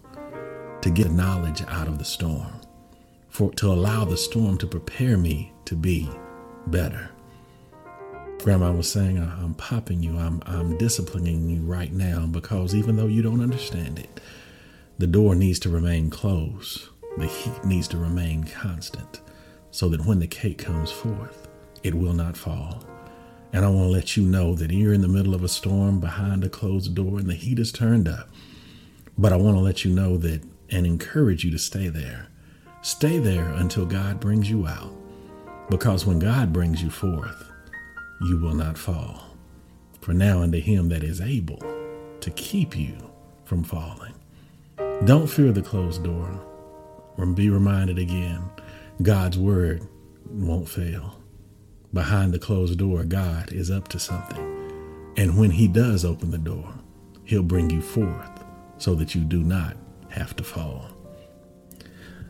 to 0.81 0.89
get 0.89 1.11
knowledge 1.11 1.61
out 1.67 1.87
of 1.87 1.97
the 1.97 2.05
storm, 2.05 2.61
for 3.27 3.51
to 3.51 3.67
allow 3.67 4.05
the 4.05 4.15
storm 4.15 4.57
to 4.57 4.65
prepare 4.65 5.17
me 5.17 5.51
to 5.65 5.75
be 5.75 6.09
better. 6.67 7.09
Grandma 8.41 8.71
was 8.71 8.89
saying, 8.89 9.17
I'm 9.17 9.53
popping 9.55 10.01
you, 10.01 10.17
I'm, 10.17 10.41
I'm 10.45 10.77
disciplining 10.77 11.49
you 11.49 11.61
right 11.61 11.91
now 11.91 12.25
because 12.25 12.73
even 12.73 12.95
though 12.95 13.07
you 13.07 13.21
don't 13.21 13.43
understand 13.43 13.99
it, 13.99 14.21
the 14.97 15.07
door 15.07 15.35
needs 15.35 15.59
to 15.59 15.69
remain 15.69 16.09
closed. 16.09 16.87
The 17.17 17.27
heat 17.27 17.65
needs 17.65 17.89
to 17.89 17.97
remain 17.97 18.45
constant 18.45 19.19
so 19.71 19.89
that 19.89 20.05
when 20.05 20.19
the 20.19 20.27
cake 20.27 20.59
comes 20.59 20.89
forth, 20.89 21.49
it 21.83 21.93
will 21.93 22.13
not 22.13 22.37
fall. 22.37 22.81
And 23.53 23.65
I 23.65 23.69
want 23.69 23.87
to 23.87 23.91
let 23.91 24.15
you 24.15 24.23
know 24.23 24.55
that 24.55 24.71
you're 24.71 24.93
in 24.93 25.01
the 25.01 25.07
middle 25.07 25.35
of 25.35 25.43
a 25.43 25.49
storm 25.49 25.99
behind 25.99 26.43
a 26.43 26.49
closed 26.49 26.95
door 26.95 27.19
and 27.19 27.29
the 27.29 27.35
heat 27.35 27.59
is 27.59 27.71
turned 27.71 28.07
up. 28.07 28.29
But 29.17 29.33
I 29.33 29.35
want 29.35 29.57
to 29.57 29.61
let 29.61 29.83
you 29.83 29.91
know 29.91 30.17
that 30.17 30.41
and 30.69 30.87
encourage 30.87 31.43
you 31.43 31.51
to 31.51 31.59
stay 31.59 31.89
there. 31.89 32.27
Stay 32.81 33.19
there 33.19 33.49
until 33.49 33.85
God 33.85 34.19
brings 34.19 34.49
you 34.49 34.67
out. 34.67 34.93
Because 35.69 36.05
when 36.05 36.19
God 36.19 36.53
brings 36.53 36.81
you 36.81 36.89
forth, 36.89 37.49
you 38.21 38.37
will 38.39 38.55
not 38.55 38.77
fall. 38.77 39.35
For 39.99 40.13
now 40.13 40.41
unto 40.41 40.59
him 40.59 40.89
that 40.89 41.03
is 41.03 41.21
able 41.21 41.61
to 42.21 42.31
keep 42.31 42.77
you 42.77 42.95
from 43.45 43.63
falling. 43.63 44.13
Don't 45.05 45.27
fear 45.27 45.51
the 45.51 45.61
closed 45.61 46.03
door. 46.03 46.45
Be 47.35 47.51
reminded 47.51 47.99
again 47.99 48.41
God's 49.03 49.37
word 49.37 49.87
won't 50.27 50.67
fail. 50.67 51.20
Behind 51.93 52.33
the 52.33 52.39
closed 52.39 52.79
door, 52.79 53.03
God 53.03 53.51
is 53.51 53.69
up 53.69 53.89
to 53.89 53.99
something. 53.99 55.13
And 55.17 55.37
when 55.37 55.51
He 55.51 55.67
does 55.67 56.05
open 56.05 56.31
the 56.31 56.37
door, 56.37 56.73
He'll 57.25 57.43
bring 57.43 57.69
you 57.69 57.81
forth 57.81 58.43
so 58.77 58.95
that 58.95 59.13
you 59.13 59.21
do 59.21 59.43
not 59.43 59.75
have 60.09 60.35
to 60.37 60.43
fall. 60.43 60.89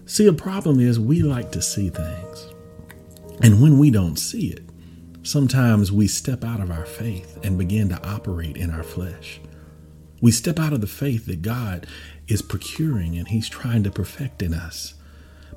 See, 0.06 0.26
a 0.26 0.34
problem 0.34 0.80
is 0.80 1.00
we 1.00 1.22
like 1.22 1.52
to 1.52 1.62
see 1.62 1.90
things. 1.90 2.48
And 3.42 3.62
when 3.62 3.78
we 3.78 3.92
don't 3.92 4.18
see 4.18 4.48
it, 4.48 4.64
sometimes 5.22 5.92
we 5.92 6.08
step 6.08 6.44
out 6.44 6.60
of 6.60 6.72
our 6.72 6.86
faith 6.86 7.40
and 7.44 7.58
begin 7.58 7.90
to 7.90 8.08
operate 8.08 8.58
in 8.58 8.72
our 8.72 8.84
flesh. 8.84 9.40
We 10.22 10.32
step 10.32 10.60
out 10.60 10.74
of 10.74 10.82
the 10.82 10.88
faith 10.88 11.28
that 11.28 11.44
God 11.44 11.86
is 12.28 12.42
procuring 12.42 13.16
and 13.16 13.28
He's 13.28 13.48
trying 13.48 13.84
to 13.84 13.92
perfect 13.92 14.42
in 14.42 14.56
us. 14.56 14.96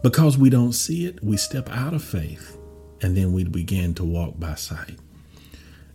Because 0.02 0.36
we 0.36 0.50
don't 0.50 0.74
see 0.74 1.06
it, 1.06 1.24
we 1.24 1.38
step 1.38 1.70
out 1.70 1.94
of 1.94 2.04
faith 2.04 2.58
and 3.00 3.16
then 3.16 3.32
we'd 3.32 3.52
begin 3.52 3.94
to 3.94 4.04
walk 4.04 4.38
by 4.38 4.54
sight. 4.54 4.98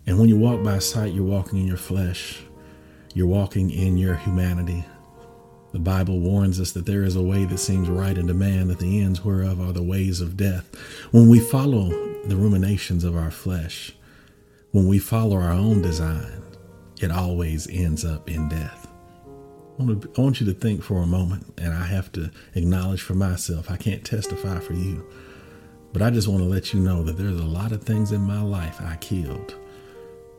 And 0.06 0.18
when 0.18 0.28
you 0.28 0.38
walk 0.38 0.62
by 0.62 0.78
sight, 0.78 1.12
you're 1.12 1.24
walking 1.24 1.58
in 1.60 1.66
your 1.66 1.76
flesh, 1.76 2.40
you're 3.14 3.26
walking 3.26 3.70
in 3.70 3.96
your 3.96 4.16
humanity. 4.16 4.84
The 5.72 5.78
Bible 5.78 6.18
warns 6.18 6.58
us 6.58 6.72
that 6.72 6.86
there 6.86 7.04
is 7.04 7.14
a 7.14 7.22
way 7.22 7.44
that 7.44 7.58
seems 7.58 7.88
right 7.88 8.18
unto 8.18 8.34
man, 8.34 8.68
that 8.68 8.80
the 8.80 9.00
ends 9.00 9.24
whereof 9.24 9.60
are 9.60 9.72
the 9.72 9.82
ways 9.82 10.20
of 10.20 10.36
death. 10.36 10.74
When 11.12 11.28
we 11.28 11.38
follow 11.38 11.88
the 12.24 12.36
ruminations 12.36 13.04
of 13.04 13.16
our 13.16 13.30
flesh, 13.30 13.92
when 14.72 14.88
we 14.88 14.98
follow 14.98 15.36
our 15.36 15.52
own 15.52 15.80
design, 15.82 16.42
it 17.00 17.10
always 17.10 17.68
ends 17.68 18.04
up 18.04 18.28
in 18.28 18.48
death. 18.48 18.88
I 19.78 19.82
want, 19.82 20.40
you 20.40 20.46
to 20.46 20.52
think 20.52 20.82
for 20.82 21.02
a 21.02 21.06
moment, 21.06 21.54
and 21.56 21.72
I 21.72 21.86
have 21.86 22.12
to 22.12 22.30
acknowledge 22.54 23.00
for 23.00 23.14
myself, 23.14 23.70
I 23.70 23.76
can't 23.76 24.04
testify 24.04 24.58
for 24.58 24.74
you, 24.74 25.08
but 25.92 26.02
I 26.02 26.10
just 26.10 26.28
want 26.28 26.42
to 26.42 26.48
let 26.48 26.72
you 26.72 26.80
know 26.80 27.02
that 27.02 27.16
there's 27.16 27.40
a 27.40 27.44
lot 27.44 27.72
of 27.72 27.82
things 27.82 28.12
in 28.12 28.20
my 28.20 28.42
life 28.42 28.80
I 28.80 28.96
killed 28.96 29.54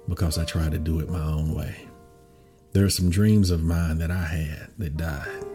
because 0.08 0.38
I 0.38 0.46
tried 0.46 0.72
to 0.72 0.78
do 0.78 1.00
it 1.00 1.10
my 1.10 1.24
own 1.24 1.54
way. 1.54 1.88
There 2.74 2.86
are 2.86 2.90
some 2.90 3.10
dreams 3.10 3.50
of 3.52 3.64
mine 3.64 3.98
that 4.00 4.12
I 4.12 4.24
had 4.24 4.70
that 4.78 4.98
died, 4.98 5.46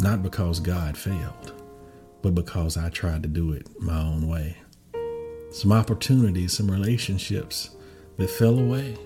not 0.00 0.22
because 0.22 0.60
God 0.60 0.96
failed, 0.96 1.52
but 2.22 2.34
because 2.34 2.76
I 2.76 2.90
tried 2.90 3.22
to 3.22 3.28
do 3.28 3.52
it 3.52 3.66
my 3.80 3.98
own 3.98 4.28
way. 4.28 4.56
Some 5.50 5.72
opportunities, 5.72 6.52
some 6.52 6.70
relationships 6.70 7.70
that 8.18 8.30
fell 8.30 8.58
away, 8.58 8.96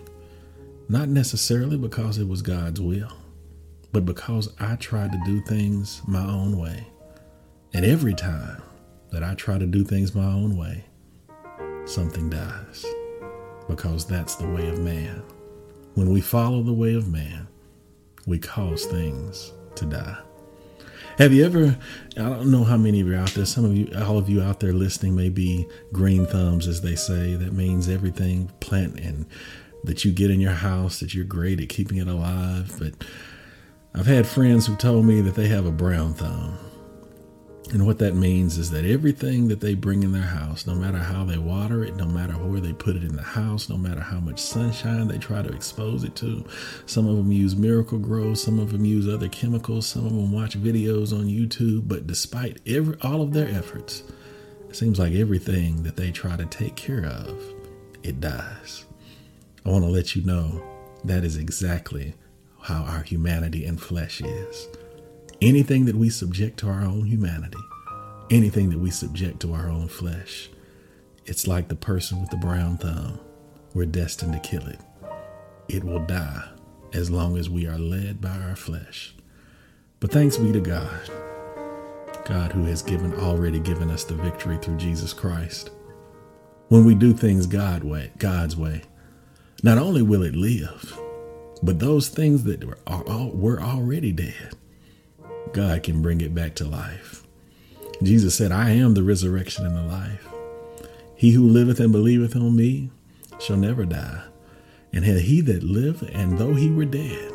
not 0.88 1.08
necessarily 1.08 1.76
because 1.76 2.18
it 2.18 2.26
was 2.26 2.42
God's 2.42 2.80
will 2.80 3.12
but 3.92 4.06
because 4.06 4.52
I 4.60 4.76
tried 4.76 5.12
to 5.12 5.20
do 5.24 5.40
things 5.40 6.02
my 6.06 6.24
own 6.24 6.58
way. 6.58 6.86
And 7.72 7.84
every 7.84 8.14
time 8.14 8.62
that 9.10 9.22
I 9.22 9.34
try 9.34 9.58
to 9.58 9.66
do 9.66 9.84
things 9.84 10.14
my 10.14 10.24
own 10.24 10.56
way, 10.56 10.84
something 11.84 12.30
dies. 12.30 12.84
Because 13.68 14.04
that's 14.04 14.34
the 14.36 14.48
way 14.48 14.68
of 14.68 14.80
man. 14.80 15.22
When 15.94 16.10
we 16.10 16.20
follow 16.20 16.62
the 16.62 16.72
way 16.72 16.94
of 16.94 17.08
man, 17.08 17.46
we 18.26 18.38
cause 18.38 18.84
things 18.84 19.52
to 19.76 19.86
die. 19.86 20.18
Have 21.18 21.32
you 21.32 21.44
ever, 21.44 21.76
I 22.16 22.20
don't 22.20 22.50
know 22.50 22.64
how 22.64 22.76
many 22.76 23.00
of 23.00 23.06
you 23.06 23.14
are 23.14 23.18
out 23.18 23.30
there, 23.30 23.44
some 23.44 23.64
of 23.64 23.76
you, 23.76 23.90
all 23.96 24.16
of 24.16 24.28
you 24.28 24.40
out 24.42 24.60
there 24.60 24.72
listening 24.72 25.14
may 25.14 25.28
be 25.28 25.68
green 25.92 26.24
thumbs, 26.26 26.66
as 26.66 26.80
they 26.80 26.94
say. 26.94 27.34
That 27.34 27.52
means 27.52 27.88
everything 27.88 28.50
plant 28.60 28.98
and 28.98 29.26
that 29.84 30.04
you 30.04 30.12
get 30.12 30.30
in 30.30 30.40
your 30.40 30.52
house, 30.52 31.00
that 31.00 31.14
you're 31.14 31.24
great 31.24 31.60
at 31.60 31.68
keeping 31.68 31.98
it 31.98 32.08
alive. 32.08 32.74
But 32.78 33.04
I've 33.94 34.06
had 34.06 34.26
friends 34.26 34.66
who 34.66 34.76
told 34.76 35.04
me 35.04 35.20
that 35.20 35.34
they 35.34 35.48
have 35.48 35.66
a 35.66 35.72
brown 35.72 36.14
thumb. 36.14 36.58
And 37.72 37.86
what 37.86 37.98
that 38.00 38.16
means 38.16 38.58
is 38.58 38.70
that 38.72 38.84
everything 38.84 39.46
that 39.46 39.60
they 39.60 39.74
bring 39.74 40.02
in 40.02 40.10
their 40.10 40.22
house, 40.22 40.66
no 40.66 40.74
matter 40.74 40.98
how 40.98 41.24
they 41.24 41.38
water 41.38 41.84
it, 41.84 41.94
no 41.94 42.06
matter 42.06 42.32
where 42.32 42.60
they 42.60 42.72
put 42.72 42.96
it 42.96 43.04
in 43.04 43.14
the 43.14 43.22
house, 43.22 43.68
no 43.68 43.76
matter 43.76 44.00
how 44.00 44.18
much 44.18 44.40
sunshine 44.40 45.06
they 45.06 45.18
try 45.18 45.40
to 45.40 45.52
expose 45.52 46.02
it 46.02 46.16
to, 46.16 46.44
some 46.86 47.06
of 47.06 47.16
them 47.16 47.30
use 47.30 47.54
Miracle-Gro, 47.54 48.34
some 48.34 48.58
of 48.58 48.72
them 48.72 48.84
use 48.84 49.06
other 49.08 49.28
chemicals, 49.28 49.86
some 49.86 50.04
of 50.04 50.10
them 50.10 50.32
watch 50.32 50.60
videos 50.60 51.12
on 51.12 51.26
YouTube, 51.26 51.86
but 51.86 52.08
despite 52.08 52.58
every 52.66 52.96
all 53.02 53.22
of 53.22 53.32
their 53.32 53.48
efforts, 53.48 54.02
it 54.68 54.74
seems 54.74 54.98
like 54.98 55.12
everything 55.12 55.84
that 55.84 55.96
they 55.96 56.10
try 56.10 56.36
to 56.36 56.46
take 56.46 56.74
care 56.74 57.04
of, 57.04 57.40
it 58.02 58.20
dies. 58.20 58.84
I 59.64 59.68
want 59.68 59.84
to 59.84 59.90
let 59.90 60.16
you 60.16 60.24
know 60.24 60.60
that 61.04 61.22
is 61.22 61.36
exactly 61.36 62.14
how 62.62 62.82
our 62.82 63.02
humanity 63.02 63.64
and 63.64 63.80
flesh 63.80 64.20
is. 64.20 64.68
Anything 65.42 65.86
that 65.86 65.96
we 65.96 66.10
subject 66.10 66.58
to 66.58 66.68
our 66.68 66.82
own 66.82 67.06
humanity, 67.06 67.56
anything 68.30 68.68
that 68.68 68.78
we 68.78 68.90
subject 68.90 69.40
to 69.40 69.54
our 69.54 69.70
own 69.70 69.88
flesh, 69.88 70.50
it's 71.24 71.46
like 71.46 71.68
the 71.68 71.74
person 71.74 72.20
with 72.20 72.28
the 72.28 72.36
brown 72.36 72.76
thumb. 72.76 73.18
We're 73.72 73.86
destined 73.86 74.34
to 74.34 74.38
kill 74.38 74.66
it. 74.66 74.80
It 75.66 75.82
will 75.82 76.04
die 76.04 76.46
as 76.92 77.10
long 77.10 77.38
as 77.38 77.48
we 77.48 77.66
are 77.66 77.78
led 77.78 78.20
by 78.20 78.36
our 78.36 78.54
flesh. 78.54 79.14
But 79.98 80.12
thanks 80.12 80.36
be 80.36 80.52
to 80.52 80.60
God, 80.60 81.00
God 82.26 82.52
who 82.52 82.64
has 82.64 82.82
given 82.82 83.14
already 83.14 83.60
given 83.60 83.90
us 83.90 84.04
the 84.04 84.16
victory 84.16 84.58
through 84.58 84.76
Jesus 84.76 85.14
Christ. 85.14 85.70
When 86.68 86.84
we 86.84 86.94
do 86.94 87.14
things 87.14 87.46
God 87.46 87.82
way, 87.82 88.12
God's 88.18 88.56
way, 88.56 88.82
not 89.62 89.78
only 89.78 90.02
will 90.02 90.22
it 90.22 90.34
live, 90.36 90.98
but 91.62 91.78
those 91.78 92.08
things 92.10 92.44
that 92.44 92.62
were, 92.62 92.78
were 93.32 93.60
already 93.62 94.12
dead, 94.12 94.54
God 95.52 95.82
can 95.82 96.02
bring 96.02 96.20
it 96.20 96.34
back 96.34 96.54
to 96.56 96.64
life. 96.64 97.22
Jesus 98.02 98.34
said, 98.34 98.52
I 98.52 98.70
am 98.70 98.94
the 98.94 99.02
resurrection 99.02 99.66
and 99.66 99.76
the 99.76 99.82
life. 99.82 100.26
He 101.14 101.32
who 101.32 101.46
liveth 101.46 101.80
and 101.80 101.92
believeth 101.92 102.34
on 102.34 102.56
me 102.56 102.90
shall 103.38 103.56
never 103.56 103.84
die. 103.84 104.22
And 104.92 105.04
had 105.04 105.20
he 105.20 105.40
that 105.42 105.62
lived, 105.62 106.02
and 106.02 106.38
though 106.38 106.54
he 106.54 106.70
were 106.70 106.84
dead, 106.84 107.32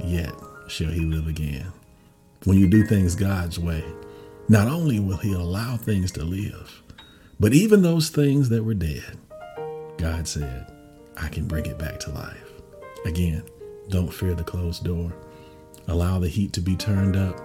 yet 0.00 0.34
shall 0.68 0.90
he 0.90 1.00
live 1.00 1.28
again. 1.28 1.72
When 2.44 2.58
you 2.58 2.68
do 2.68 2.84
things 2.84 3.14
God's 3.14 3.58
way, 3.58 3.84
not 4.48 4.68
only 4.68 5.00
will 5.00 5.16
he 5.16 5.32
allow 5.32 5.76
things 5.76 6.12
to 6.12 6.24
live, 6.24 6.82
but 7.40 7.54
even 7.54 7.82
those 7.82 8.10
things 8.10 8.48
that 8.50 8.64
were 8.64 8.74
dead, 8.74 9.16
God 9.96 10.28
said, 10.28 10.70
I 11.16 11.28
can 11.28 11.46
bring 11.46 11.66
it 11.66 11.78
back 11.78 12.00
to 12.00 12.10
life. 12.10 12.52
Again, 13.06 13.42
don't 13.88 14.12
fear 14.12 14.34
the 14.34 14.44
closed 14.44 14.84
door. 14.84 15.12
Allow 15.86 16.18
the 16.18 16.28
heat 16.28 16.52
to 16.54 16.60
be 16.60 16.76
turned 16.76 17.16
up. 17.16 17.40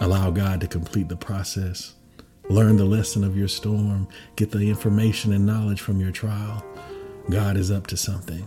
Allow 0.00 0.30
God 0.30 0.60
to 0.60 0.66
complete 0.66 1.08
the 1.08 1.16
process. 1.16 1.94
Learn 2.48 2.76
the 2.76 2.84
lesson 2.84 3.24
of 3.24 3.36
your 3.36 3.48
storm. 3.48 4.08
Get 4.36 4.50
the 4.50 4.68
information 4.68 5.32
and 5.32 5.46
knowledge 5.46 5.80
from 5.80 6.00
your 6.00 6.12
trial. 6.12 6.64
God 7.30 7.56
is 7.56 7.70
up 7.70 7.86
to 7.88 7.96
something. 7.96 8.46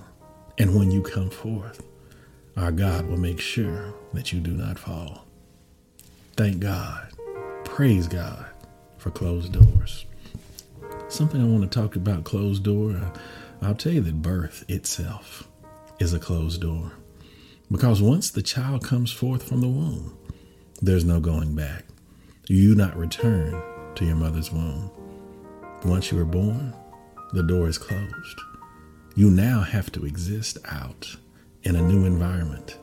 And 0.58 0.76
when 0.76 0.92
you 0.92 1.02
come 1.02 1.30
forth, 1.30 1.84
our 2.56 2.72
God 2.72 3.08
will 3.08 3.18
make 3.18 3.40
sure 3.40 3.94
that 4.14 4.32
you 4.32 4.40
do 4.40 4.52
not 4.52 4.80
fall. 4.80 5.26
Thank 6.36 6.60
God. 6.60 7.12
Praise 7.64 8.08
God 8.08 8.46
for 8.98 9.12
closed 9.12 9.54
doors. 9.54 10.06
Something 11.10 11.42
I 11.42 11.46
want 11.46 11.64
to 11.64 11.80
talk 11.80 11.96
about 11.96 12.24
closed 12.24 12.64
door. 12.64 13.00
I'll 13.62 13.76
tell 13.76 13.94
you 13.94 14.02
that 14.02 14.22
birth 14.22 14.64
itself 14.68 15.48
is 16.00 16.14
a 16.14 16.20
closed 16.20 16.62
door. 16.62 16.92
Because 17.70 18.02
once 18.02 18.32
the 18.32 18.42
child 18.42 18.84
comes 18.84 19.12
forth 19.12 19.44
from 19.44 19.62
the 19.62 19.68
womb, 19.68 20.18
there's 20.82 21.04
no 21.04 21.20
going 21.20 21.54
back. 21.54 21.86
You 22.48 22.70
do 22.70 22.76
not 22.76 22.96
return 22.96 23.62
to 23.96 24.06
your 24.06 24.16
mother's 24.16 24.52
womb. 24.52 24.90
Once 25.84 26.12
you 26.12 26.20
are 26.20 26.26
born, 26.26 26.74
the 27.34 27.44
door 27.44 27.68
is 27.68 27.78
closed. 27.78 28.42
You 29.16 29.30
now 29.30 29.62
have 29.62 29.92
to 29.94 30.06
exist 30.06 30.58
out 30.66 31.18
in 31.64 31.76
a 31.76 31.82
new 31.82 32.06
environment. 32.06 32.78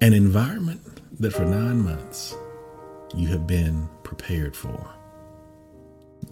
An 0.00 0.12
environment 0.12 1.00
that 1.18 1.32
for 1.32 1.44
nine 1.44 1.82
months 1.82 2.36
you 3.14 3.28
have 3.28 3.46
been 3.46 3.88
prepared 4.04 4.54
for. 4.54 4.88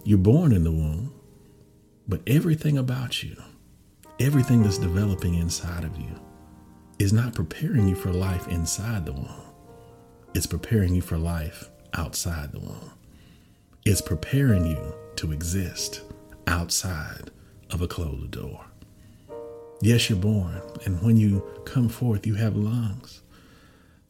You're 0.03 0.17
born 0.17 0.53
in 0.53 0.63
the 0.63 0.71
womb, 0.71 1.13
but 2.07 2.21
everything 2.27 2.77
about 2.77 3.23
you, 3.23 3.35
everything 4.19 4.63
that's 4.63 4.77
developing 4.77 5.35
inside 5.35 5.83
of 5.83 5.97
you, 5.97 6.19
is 6.99 7.11
not 7.13 7.33
preparing 7.35 7.87
you 7.87 7.95
for 7.95 8.11
life 8.11 8.47
inside 8.47 9.05
the 9.05 9.13
womb. 9.13 9.41
It's 10.33 10.45
preparing 10.45 10.95
you 10.95 11.01
for 11.01 11.17
life 11.17 11.69
outside 11.93 12.51
the 12.51 12.59
womb. 12.59 12.91
It's 13.85 14.01
preparing 14.01 14.65
you 14.65 14.95
to 15.17 15.31
exist 15.31 16.01
outside 16.47 17.31
of 17.71 17.81
a 17.81 17.87
closed 17.87 18.31
door. 18.31 18.65
Yes, 19.81 20.09
you're 20.09 20.19
born, 20.19 20.61
and 20.85 21.01
when 21.01 21.17
you 21.17 21.43
come 21.65 21.89
forth, 21.89 22.25
you 22.25 22.35
have 22.35 22.55
lungs. 22.55 23.21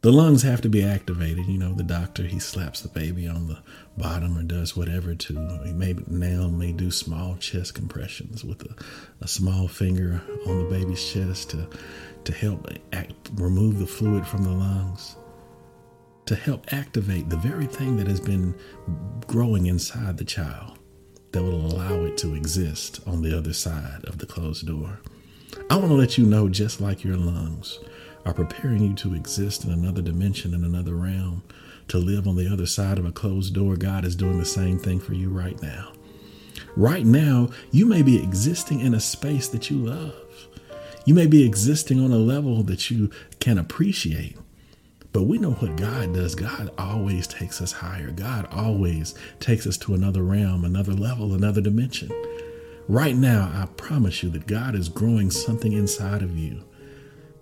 The 0.06 0.12
lungs 0.12 0.44
have 0.44 0.62
to 0.62 0.70
be 0.70 0.84
activated. 0.84 1.48
You 1.48 1.58
know, 1.58 1.74
the 1.74 1.82
doctor 1.82 2.22
he 2.22 2.38
slaps 2.38 2.82
the 2.82 2.90
baby 2.90 3.28
on 3.28 3.48
the 3.48 3.58
bottom 3.98 4.38
or 4.38 4.44
does 4.44 4.78
whatever 4.78 5.16
to. 5.16 5.62
He 5.66 5.74
may 5.74 5.96
now 6.06 6.48
may 6.48 6.74
do 6.74 6.92
small 6.92 7.38
chest 7.38 7.74
compressions 7.74 8.44
with 8.44 8.62
a, 8.62 8.76
a 9.22 9.28
small 9.28 9.68
finger 9.68 10.22
on 10.46 10.60
the 10.60 10.70
baby's 10.70 11.04
chest 11.04 11.50
to 11.50 11.68
to 12.24 12.32
help 12.32 12.68
act, 12.94 13.32
remove 13.34 13.80
the 13.80 13.88
fluid 13.88 14.28
from 14.28 14.44
the 14.44 14.52
lungs, 14.52 15.16
to 16.28 16.36
help 16.36 16.72
activate 16.72 17.32
the 17.32 17.38
very 17.38 17.66
thing 17.66 17.98
that 17.98 18.06
has 18.06 18.20
been 18.20 18.54
growing 19.26 19.66
inside 19.66 20.20
the 20.20 20.24
child 20.24 20.78
that 21.32 21.42
will 21.42 21.66
allow 21.66 22.06
it 22.06 22.16
to 22.20 22.36
exist 22.36 23.00
on 23.08 23.24
the 23.24 23.36
other 23.36 23.54
side 23.54 24.06
of 24.06 24.20
the 24.20 24.28
closed 24.28 24.68
door. 24.68 25.00
I 25.72 25.78
want 25.78 25.88
to 25.88 25.96
let 25.96 26.16
you 26.16 26.28
know, 26.28 26.48
just 26.48 26.80
like 26.80 27.04
your 27.04 27.18
lungs 27.18 27.80
are 28.26 28.34
preparing 28.34 28.82
you 28.82 28.94
to 28.96 29.14
exist 29.14 29.66
in 29.66 29.72
another 29.72 30.02
dimension, 30.02 30.54
in 30.54 30.64
another 30.64 30.96
realm, 30.96 31.44
to 31.88 31.98
live 31.98 32.28
on 32.28 32.36
the 32.36 32.52
other 32.52 32.66
side 32.66 32.98
of 32.98 33.06
a 33.06 33.12
closed 33.12 33.54
door, 33.54 33.76
God 33.76 34.04
is 34.06 34.16
doing 34.16 34.40
the 34.40 34.46
same 34.46 34.80
thing 34.80 35.00
for 35.00 35.14
you 35.14 35.30
right 35.30 35.62
now. 35.62 35.92
Right 36.76 37.06
now, 37.06 37.50
you 37.72 37.86
may 37.86 38.02
be 38.02 38.22
existing 38.22 38.82
in 38.82 38.94
a 38.94 39.00
space 39.00 39.48
that 39.50 39.70
you 39.70 39.78
love. 39.78 40.14
You 41.06 41.14
may 41.14 41.28
be 41.28 41.46
existing 41.46 42.04
on 42.04 42.12
a 42.12 42.18
level 42.18 42.64
that 42.64 42.90
you 42.90 43.12
can 43.40 43.60
appreciate. 43.60 44.38
But 45.14 45.24
we 45.24 45.38
know 45.38 45.52
what 45.52 45.78
God 45.78 46.14
does. 46.14 46.36
God 46.36 46.72
always 46.78 47.28
takes 47.28 47.62
us 47.62 47.72
higher. 47.72 48.12
God 48.12 48.48
always 48.52 49.14
takes 49.40 49.66
us 49.66 49.78
to 49.78 49.94
another 49.94 50.24
realm, 50.24 50.66
another 50.66 50.92
level, 50.92 51.34
another 51.34 51.62
dimension. 51.62 52.12
Right 52.90 53.16
now, 53.16 53.50
I 53.54 53.68
promise 53.78 54.24
you 54.24 54.30
that 54.32 54.48
God 54.48 54.76
is 54.76 54.90
growing 54.90 55.32
something 55.32 55.72
inside 55.72 56.22
of 56.22 56.38
you 56.38 56.65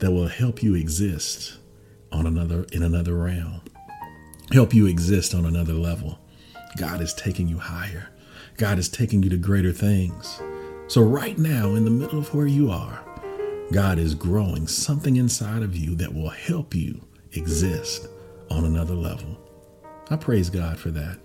that 0.04 0.12
will 0.12 0.28
help 0.28 0.62
you 0.62 0.76
exist 0.76 1.60
on 2.12 2.28
another 2.28 2.66
in 2.74 2.84
another 2.84 3.16
realm. 3.16 3.62
Help 4.52 4.74
you 4.74 4.86
exist 4.86 5.34
on 5.34 5.46
another 5.46 5.72
level. 5.72 6.20
God 6.76 7.00
is 7.00 7.14
taking 7.14 7.48
you 7.48 7.58
higher. 7.58 8.10
God 8.58 8.80
is 8.80 8.90
taking 8.90 9.24
you 9.24 9.30
to 9.30 9.38
greater 9.38 9.72
things. 9.72 10.42
So 10.90 11.02
right 11.02 11.38
now 11.38 11.76
in 11.76 11.86
the 11.86 11.90
middle 11.90 12.20
of 12.20 12.36
where 12.36 12.48
you 12.48 12.70
are, 12.70 13.02
God 13.72 13.98
is 13.98 14.14
growing 14.14 14.68
something 14.68 15.16
inside 15.16 15.64
of 15.64 15.74
you 15.74 15.96
that 15.96 16.14
will 16.14 16.32
help 16.32 16.76
you 16.76 17.00
exist 17.32 18.06
on 18.52 18.66
another 18.66 18.96
level. 18.96 19.38
I 20.10 20.18
praise 20.18 20.50
God 20.50 20.78
for 20.78 20.92
that. 20.92 21.18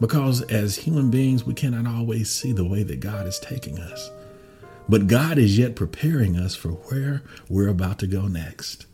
Because 0.00 0.42
as 0.42 0.74
human 0.74 1.08
beings, 1.08 1.44
we 1.44 1.54
cannot 1.54 1.86
always 1.86 2.28
see 2.30 2.50
the 2.50 2.66
way 2.66 2.82
that 2.82 2.98
God 2.98 3.28
is 3.28 3.38
taking 3.38 3.78
us. 3.78 4.10
But 4.88 5.06
God 5.06 5.38
is 5.38 5.58
yet 5.58 5.76
preparing 5.76 6.36
us 6.36 6.54
for 6.54 6.70
where 6.70 7.22
we're 7.48 7.68
about 7.68 7.98
to 8.00 8.06
go 8.06 8.26
next. 8.26 8.86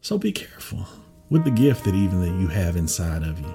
So 0.00 0.18
be 0.18 0.32
careful 0.32 0.86
with 1.28 1.44
the 1.44 1.50
gift 1.50 1.84
that 1.84 1.94
even 1.94 2.20
that 2.20 2.40
you 2.40 2.48
have 2.48 2.76
inside 2.76 3.22
of 3.22 3.40
you. 3.40 3.54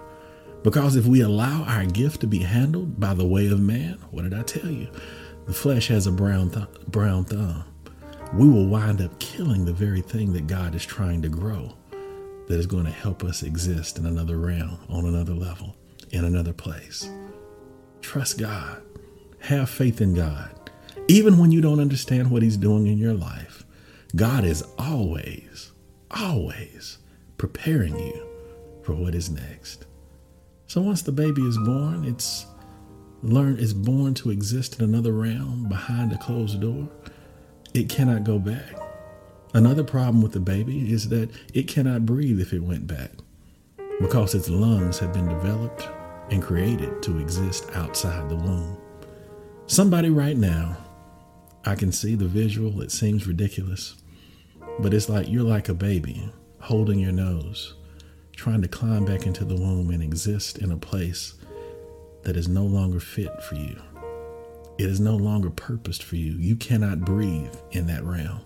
Because 0.64 0.96
if 0.96 1.06
we 1.06 1.22
allow 1.22 1.64
our 1.64 1.86
gift 1.86 2.22
to 2.22 2.28
be 2.28 2.40
handled 2.40 3.00
by 3.00 3.14
the 3.14 3.26
way 3.26 3.48
of 3.48 3.60
man, 3.60 4.00
what 4.12 4.24
did 4.24 4.34
I 4.34 4.44
tell 4.44 4.70
you? 4.70 4.90
The 5.46 5.54
flesh 5.54 5.88
has 5.88 6.08
a 6.08 6.12
brown 6.12 6.52
th- 6.52 6.68
brown 6.88 7.26
thumb. 7.26 7.66
We 8.34 8.48
will 8.48 8.68
wind 8.68 9.02
up 9.02 9.20
killing 9.20 9.66
the 9.66 9.74
very 9.74 10.02
thing 10.02 10.34
that 10.34 10.48
God 10.48 10.76
is 10.76 10.86
trying 10.86 11.22
to 11.22 11.30
grow 11.30 11.76
that 12.48 12.60
is 12.60 12.66
going 12.66 12.86
to 12.86 12.92
help 12.92 13.24
us 13.24 13.44
exist 13.44 13.98
in 13.98 14.06
another 14.06 14.38
realm, 14.38 14.80
on 14.90 15.06
another 15.06 15.34
level 15.34 15.76
in 16.14 16.24
another 16.24 16.54
place. 16.54 17.10
Trust 18.02 18.38
God. 18.38 18.82
Have 19.40 19.70
faith 19.70 20.00
in 20.00 20.14
God. 20.14 20.63
Even 21.08 21.38
when 21.38 21.52
you 21.52 21.62
don't 21.62 21.80
understand 21.80 22.32
what 22.32 22.44
He's 22.44 22.58
doing 22.58 22.88
in 22.88 22.98
your 22.98 23.14
life, 23.14 23.64
God 24.16 24.46
is 24.46 24.64
always, 24.78 25.72
always 26.12 27.00
preparing 27.38 27.98
you 27.98 28.28
for 28.84 28.94
what 28.94 29.16
is 29.16 29.30
next. 29.30 29.86
So 30.68 30.82
once 30.82 31.02
the 31.02 31.12
baby 31.12 31.42
is 31.42 31.58
born, 31.58 32.06
it's 32.06 32.46
learned 33.22 33.60
it's 33.60 33.74
born 33.74 34.14
to 34.16 34.32
exist 34.32 34.80
in 34.80 34.86
another 34.86 35.14
realm 35.14 35.68
behind 35.70 36.12
a 36.12 36.18
closed 36.18 36.62
door. 36.62 36.88
It 37.74 37.90
cannot 37.90 38.24
go 38.24 38.40
back. 38.40 38.76
Another 39.54 39.84
problem 39.84 40.22
with 40.22 40.32
the 40.32 40.40
baby 40.40 40.92
is 40.92 41.10
that 41.10 41.30
it 41.54 41.68
cannot 41.68 42.06
breathe 42.06 42.40
if 42.40 42.54
it 42.54 42.64
went 42.64 42.88
back 42.88 43.12
because 44.02 44.34
its 44.34 44.50
lungs 44.50 45.00
have 45.00 45.14
been 45.14 45.28
developed 45.28 45.88
and 46.32 46.42
created 46.42 47.04
to 47.04 47.20
exist 47.20 47.70
outside 47.76 48.30
the 48.30 48.36
womb. 48.36 48.78
Somebody 49.68 50.10
right 50.10 50.38
now, 50.38 50.78
I 51.66 51.76
can 51.76 51.92
see 51.92 52.16
the 52.16 52.28
visual, 52.28 52.82
it 52.82 52.92
seems 52.92 53.26
ridiculous, 53.26 53.96
but 54.80 54.94
it's 54.94 55.08
like 55.08 55.30
you're 55.30 55.44
like 55.44 55.70
a 55.70 55.74
baby 55.74 56.30
holding 56.60 57.00
your 57.00 57.12
nose, 57.14 57.76
trying 58.36 58.62
to 58.62 58.68
climb 58.68 59.06
back 59.06 59.26
into 59.26 59.46
the 59.46 59.56
womb 59.56 59.90
and 59.90 60.04
exist 60.04 60.58
in 60.58 60.72
a 60.72 60.78
place 60.78 61.36
that 62.24 62.36
is 62.36 62.48
no 62.48 62.66
longer 62.66 63.00
fit 63.00 63.42
for 63.44 63.56
you. 63.56 63.82
It 64.78 64.90
is 64.90 65.00
no 65.00 65.16
longer 65.16 65.50
purposed 65.50 66.04
for 66.04 66.16
you. 66.16 66.34
You 66.34 66.56
cannot 66.56 67.02
breathe 67.02 67.56
in 67.72 67.88
that 67.88 68.04
realm. 68.04 68.42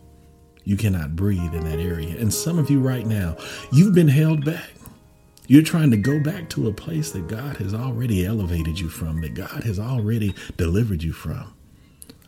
You 0.64 0.78
cannot 0.78 1.16
breathe 1.16 1.56
in 1.56 1.64
that 1.64 1.80
area. 1.80 2.16
And 2.20 2.34
some 2.34 2.60
of 2.60 2.70
you 2.70 2.82
right 2.82 3.06
now, 3.06 3.38
you've 3.72 3.96
been 3.96 4.10
held 4.10 4.44
back. 4.46 4.72
You're 5.48 5.64
trying 5.64 5.92
to 5.92 5.98
go 5.98 6.22
back 6.22 6.50
to 6.50 6.68
a 6.68 6.74
place 6.74 7.12
that 7.12 7.30
God 7.30 7.58
has 7.58 7.74
already 7.74 8.26
elevated 8.26 8.78
you 8.80 8.90
from, 8.90 9.22
that 9.22 9.34
God 9.34 9.64
has 9.64 9.80
already 9.80 10.36
delivered 10.58 11.02
you 11.02 11.14
from. 11.14 11.54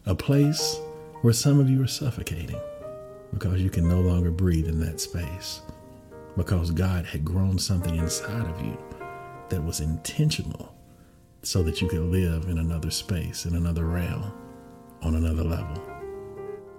A 0.09 0.15
place 0.15 0.79
where 1.21 1.33
some 1.33 1.59
of 1.59 1.69
you 1.69 1.83
are 1.83 1.87
suffocating 1.87 2.59
because 3.31 3.61
you 3.61 3.69
can 3.69 3.87
no 3.87 4.01
longer 4.01 4.31
breathe 4.31 4.67
in 4.67 4.79
that 4.79 4.99
space. 4.99 5.61
Because 6.35 6.71
God 6.71 7.05
had 7.05 7.23
grown 7.23 7.59
something 7.59 7.95
inside 7.95 8.47
of 8.47 8.59
you 8.59 8.75
that 9.49 9.63
was 9.63 9.81
intentional 9.81 10.73
so 11.43 11.61
that 11.61 11.79
you 11.79 11.87
could 11.87 12.01
live 12.01 12.45
in 12.45 12.57
another 12.57 12.89
space, 12.89 13.45
in 13.45 13.53
another 13.53 13.85
realm, 13.85 14.33
on 15.03 15.13
another 15.13 15.43
level. 15.43 15.79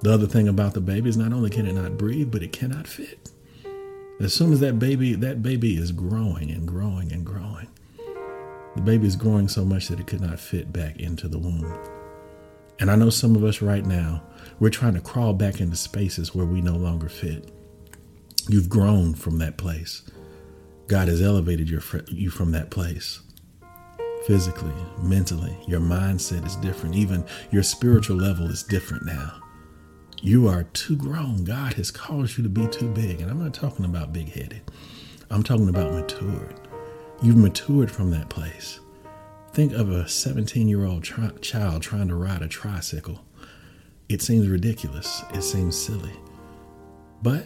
The 0.00 0.12
other 0.12 0.26
thing 0.26 0.48
about 0.48 0.74
the 0.74 0.80
baby 0.80 1.08
is 1.08 1.16
not 1.16 1.32
only 1.32 1.50
can 1.50 1.66
it 1.66 1.74
not 1.74 1.96
breathe, 1.96 2.32
but 2.32 2.42
it 2.42 2.52
cannot 2.52 2.88
fit. 2.88 3.30
As 4.18 4.34
soon 4.34 4.52
as 4.52 4.58
that 4.58 4.80
baby, 4.80 5.14
that 5.14 5.40
baby 5.40 5.76
is 5.76 5.92
growing 5.92 6.50
and 6.50 6.66
growing 6.66 7.12
and 7.12 7.24
growing. 7.24 7.68
The 8.74 8.82
baby 8.82 9.06
is 9.06 9.14
growing 9.14 9.46
so 9.46 9.64
much 9.64 9.86
that 9.86 10.00
it 10.00 10.08
could 10.08 10.20
not 10.20 10.40
fit 10.40 10.72
back 10.72 10.98
into 10.98 11.28
the 11.28 11.38
womb. 11.38 11.99
And 12.80 12.90
I 12.90 12.96
know 12.96 13.10
some 13.10 13.36
of 13.36 13.44
us 13.44 13.60
right 13.60 13.84
now, 13.84 14.22
we're 14.58 14.70
trying 14.70 14.94
to 14.94 15.00
crawl 15.00 15.34
back 15.34 15.60
into 15.60 15.76
spaces 15.76 16.34
where 16.34 16.46
we 16.46 16.62
no 16.62 16.76
longer 16.76 17.10
fit. 17.10 17.52
You've 18.48 18.70
grown 18.70 19.14
from 19.14 19.38
that 19.38 19.58
place. 19.58 20.02
God 20.86 21.08
has 21.08 21.20
elevated 21.22 21.68
your, 21.68 21.82
you 22.08 22.30
from 22.30 22.52
that 22.52 22.70
place. 22.70 23.20
Physically, 24.26 24.72
mentally, 25.02 25.56
your 25.68 25.80
mindset 25.80 26.46
is 26.46 26.56
different. 26.56 26.94
Even 26.94 27.24
your 27.50 27.62
spiritual 27.62 28.16
level 28.16 28.50
is 28.50 28.62
different 28.62 29.04
now. 29.04 29.40
You 30.22 30.48
are 30.48 30.64
too 30.64 30.96
grown. 30.96 31.44
God 31.44 31.74
has 31.74 31.90
caused 31.90 32.36
you 32.36 32.42
to 32.42 32.50
be 32.50 32.66
too 32.68 32.88
big. 32.88 33.20
And 33.20 33.30
I'm 33.30 33.42
not 33.42 33.54
talking 33.54 33.84
about 33.84 34.12
big 34.12 34.32
headed, 34.32 34.62
I'm 35.30 35.42
talking 35.42 35.68
about 35.68 35.92
matured. 35.92 36.54
You've 37.22 37.36
matured 37.36 37.90
from 37.90 38.10
that 38.12 38.30
place. 38.30 38.80
Think 39.60 39.74
of 39.74 39.90
a 39.90 40.08
17 40.08 40.68
year 40.68 40.86
old 40.86 41.04
tri- 41.04 41.32
child 41.42 41.82
trying 41.82 42.08
to 42.08 42.14
ride 42.14 42.40
a 42.40 42.48
tricycle. 42.48 43.26
It 44.08 44.22
seems 44.22 44.48
ridiculous, 44.48 45.22
it 45.34 45.42
seems 45.42 45.76
silly. 45.76 46.14
But 47.22 47.44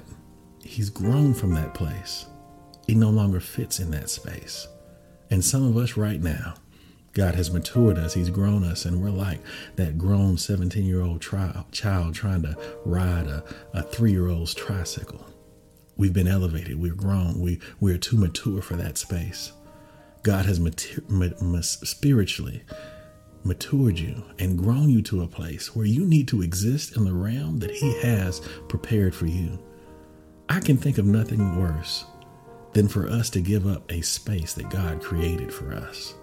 he's 0.62 0.90
grown 0.90 1.35
from 1.35 1.55
that 1.55 1.74
place. 1.74 2.27
He 2.87 2.94
no 2.94 3.11
longer 3.11 3.40
fits 3.40 3.81
in 3.81 3.90
that 3.90 4.11
space. 4.11 4.68
And 5.29 5.44
some 5.44 5.66
of 5.66 5.77
us 5.77 5.96
right 5.96 6.22
now, 6.22 6.55
God 7.14 7.35
has 7.35 7.50
matured 7.50 7.98
us, 7.98 8.14
He's 8.14 8.31
grown 8.31 8.62
us, 8.62 8.85
and 8.85 9.03
we're 9.03 9.11
like 9.11 9.40
that 9.74 9.98
grown 9.98 10.38
17 10.38 10.85
year 10.85 11.03
old 11.03 11.20
tri- 11.20 11.64
child 11.72 12.14
trying 12.14 12.42
to 12.42 12.57
ride 12.85 13.27
a, 13.27 13.42
a 13.72 13.83
three 13.83 14.12
year 14.12 14.29
old's 14.29 14.55
tricycle. 14.55 15.27
We've 15.96 16.12
been 16.12 16.29
elevated, 16.29 16.81
we're 16.81 16.94
grown, 16.94 17.40
we, 17.40 17.59
we're 17.81 17.98
too 17.98 18.16
mature 18.16 18.62
for 18.62 18.77
that 18.77 18.98
space. 18.98 19.50
God 20.24 20.46
has 20.46 20.58
mater- 20.58 21.02
ma- 21.06 21.28
ma- 21.40 21.60
spiritually 21.60 22.64
matured 23.44 23.98
you 23.98 24.24
and 24.38 24.58
grown 24.58 24.88
you 24.88 25.02
to 25.02 25.22
a 25.22 25.28
place 25.28 25.76
where 25.76 25.84
you 25.84 26.06
need 26.06 26.26
to 26.28 26.40
exist 26.40 26.96
in 26.96 27.04
the 27.04 27.12
realm 27.12 27.58
that 27.58 27.70
He 27.70 27.92
has 28.00 28.40
prepared 28.68 29.14
for 29.14 29.26
you. 29.26 29.58
I 30.48 30.60
can 30.60 30.78
think 30.78 30.96
of 30.96 31.04
nothing 31.04 31.60
worse 31.60 32.06
than 32.72 32.88
for 32.88 33.06
us 33.06 33.28
to 33.30 33.40
give 33.42 33.66
up 33.66 33.90
a 33.92 34.00
space 34.00 34.54
that 34.54 34.70
God 34.70 35.02
created 35.02 35.52
for 35.52 35.74
us. 35.74 36.14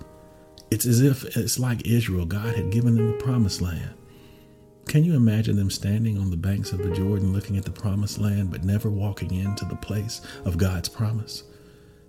It's 0.71 0.87
as 0.87 1.01
if 1.01 1.37
it's 1.37 1.59
like 1.59 1.85
Israel, 1.85 2.25
God 2.25 2.55
had 2.55 2.71
given 2.71 2.95
them 2.95 3.11
the 3.11 3.23
promised 3.23 3.61
land. 3.61 3.93
Can 4.87 5.03
you 5.03 5.13
imagine 5.15 5.57
them 5.57 5.69
standing 5.69 6.17
on 6.17 6.31
the 6.31 6.37
banks 6.37 6.71
of 6.71 6.79
the 6.79 6.89
Jordan 6.89 7.33
looking 7.33 7.55
at 7.55 7.65
the 7.65 7.71
promised 7.71 8.17
land 8.17 8.49
but 8.49 8.63
never 8.63 8.89
walking 8.89 9.31
into 9.35 9.63
the 9.65 9.75
place 9.75 10.21
of 10.43 10.57
God's 10.57 10.89
promise? 10.89 11.43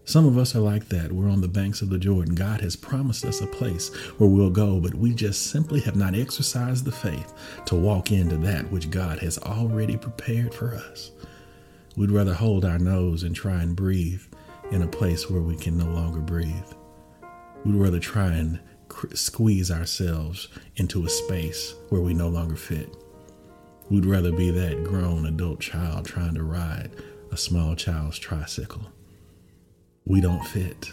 Some 0.05 0.27
of 0.27 0.37
us 0.37 0.57
are 0.57 0.61
like 0.61 0.89
that. 0.89 1.13
We're 1.13 1.31
on 1.31 1.41
the 1.41 1.49
banks 1.49 1.81
of 1.81 1.89
the 1.89 1.99
Jordan. 1.99 2.35
God 2.35 2.61
has 2.61 2.75
promised 2.75 3.25
us 3.25 3.41
a 3.41 3.47
place 3.47 3.95
where 4.19 4.29
we'll 4.29 4.51
go, 4.51 4.81
but 4.81 4.95
we 4.95 5.15
just 5.15 5.47
simply 5.47 5.81
have 5.81 5.95
not 5.95 6.17
exercised 6.17 6.85
the 6.85 6.93
faith 6.93 7.33
to 7.67 7.77
walk 7.77 8.11
into 8.11 8.37
that 8.39 8.71
which 8.73 8.91
God 8.91 9.21
has 9.21 9.39
already 9.39 9.97
prepared 9.97 10.53
for 10.53 10.75
us. 10.75 11.13
We'd 11.97 12.11
rather 12.11 12.35
hold 12.35 12.65
our 12.65 12.79
nose 12.79 13.23
and 13.23 13.35
try 13.35 13.63
and 13.63 13.77
breathe 13.77 14.23
in 14.73 14.83
a 14.83 14.89
place 14.89 15.31
where 15.31 15.43
we 15.43 15.57
can 15.57 15.79
no 15.79 15.87
longer 15.87 16.21
breathe. 16.21 16.73
We'd 17.65 17.77
rather 17.77 18.01
try 18.01 18.33
and 18.33 18.59
squeeze 19.15 19.71
ourselves 19.71 20.49
into 20.77 21.07
a 21.07 21.11
space 21.11 21.75
where 21.91 22.01
we 22.01 22.13
no 22.13 22.29
longer 22.29 22.57
fit. 22.57 22.93
We'd 23.89 24.07
rather 24.07 24.33
be 24.33 24.51
that 24.51 24.83
grown 24.83 25.27
adult 25.27 25.61
child 25.61 26.07
trying 26.07 26.35
to 26.35 26.43
ride 26.43 26.91
a 27.31 27.37
small 27.37 27.77
child's 27.77 28.19
tricycle. 28.19 28.91
We 30.05 30.21
don't 30.21 30.45
fit. 30.45 30.91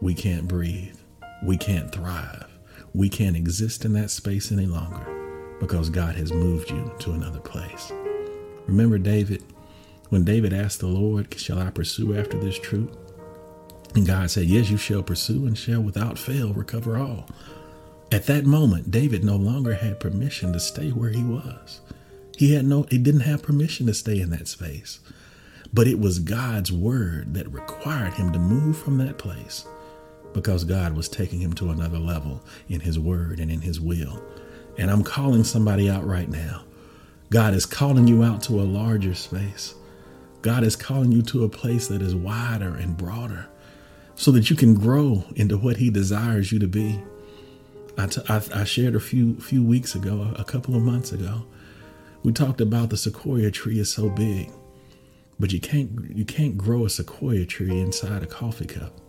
We 0.00 0.14
can't 0.14 0.46
breathe. 0.46 0.96
We 1.42 1.56
can't 1.56 1.90
thrive. 1.90 2.46
We 2.94 3.08
can't 3.08 3.36
exist 3.36 3.84
in 3.84 3.92
that 3.94 4.10
space 4.10 4.52
any 4.52 4.66
longer 4.66 5.56
because 5.58 5.90
God 5.90 6.14
has 6.14 6.32
moved 6.32 6.70
you 6.70 6.92
to 7.00 7.12
another 7.12 7.40
place. 7.40 7.92
Remember 8.66 8.98
David? 8.98 9.42
When 10.10 10.24
David 10.24 10.52
asked 10.52 10.80
the 10.80 10.86
Lord, 10.86 11.38
Shall 11.38 11.58
I 11.58 11.70
pursue 11.70 12.16
after 12.16 12.38
this 12.38 12.58
truth? 12.58 12.96
And 13.94 14.06
God 14.06 14.30
said, 14.30 14.46
Yes, 14.46 14.70
you 14.70 14.76
shall 14.76 15.02
pursue 15.02 15.46
and 15.46 15.58
shall 15.58 15.80
without 15.80 16.18
fail 16.18 16.52
recover 16.52 16.96
all. 16.98 17.28
At 18.12 18.26
that 18.26 18.46
moment, 18.46 18.90
David 18.90 19.24
no 19.24 19.36
longer 19.36 19.74
had 19.74 20.00
permission 20.00 20.52
to 20.52 20.60
stay 20.60 20.90
where 20.90 21.10
he 21.10 21.22
was. 21.22 21.80
He 22.36 22.54
had 22.54 22.64
no 22.64 22.86
he 22.90 22.98
didn't 22.98 23.20
have 23.20 23.42
permission 23.42 23.86
to 23.86 23.94
stay 23.94 24.20
in 24.20 24.30
that 24.30 24.48
space. 24.48 25.00
But 25.72 25.86
it 25.86 25.98
was 25.98 26.18
God's 26.18 26.72
word 26.72 27.34
that 27.34 27.52
required 27.52 28.14
him 28.14 28.32
to 28.32 28.38
move 28.38 28.76
from 28.76 28.98
that 28.98 29.18
place 29.18 29.66
because 30.32 30.64
God 30.64 30.94
was 30.94 31.08
taking 31.08 31.40
him 31.40 31.52
to 31.54 31.70
another 31.70 31.98
level 31.98 32.42
in 32.68 32.80
his 32.80 32.98
word 32.98 33.40
and 33.40 33.50
in 33.50 33.60
his 33.60 33.80
will. 33.80 34.22
And 34.78 34.90
I'm 34.90 35.04
calling 35.04 35.44
somebody 35.44 35.88
out 35.90 36.06
right 36.06 36.28
now. 36.28 36.64
God 37.30 37.54
is 37.54 37.66
calling 37.66 38.08
you 38.08 38.24
out 38.24 38.42
to 38.44 38.60
a 38.60 38.62
larger 38.62 39.14
space. 39.14 39.74
God 40.42 40.64
is 40.64 40.74
calling 40.74 41.12
you 41.12 41.22
to 41.22 41.44
a 41.44 41.48
place 41.48 41.88
that 41.88 42.02
is 42.02 42.14
wider 42.14 42.74
and 42.74 42.96
broader 42.96 43.46
so 44.14 44.30
that 44.32 44.50
you 44.50 44.56
can 44.56 44.74
grow 44.74 45.24
into 45.36 45.56
what 45.56 45.76
he 45.76 45.90
desires 45.90 46.50
you 46.50 46.58
to 46.58 46.66
be. 46.68 47.00
I, 47.96 48.06
t- 48.06 48.22
I, 48.28 48.42
I 48.54 48.64
shared 48.64 48.94
a 48.94 49.00
few 49.00 49.36
few 49.40 49.62
weeks 49.62 49.94
ago, 49.94 50.32
a 50.36 50.44
couple 50.44 50.74
of 50.74 50.82
months 50.82 51.12
ago, 51.12 51.44
we 52.22 52.32
talked 52.32 52.60
about 52.60 52.90
the 52.90 52.96
sequoia 52.96 53.50
tree 53.50 53.78
is 53.78 53.90
so 53.90 54.08
big, 54.10 54.50
but 55.40 55.52
you 55.52 55.58
can't 55.58 55.90
you 56.14 56.24
can't 56.24 56.58
grow 56.58 56.84
a 56.84 56.90
sequoia 56.90 57.46
tree 57.46 57.80
inside 57.80 58.22
a 58.22 58.26
coffee 58.26 58.66
cup. 58.66 59.00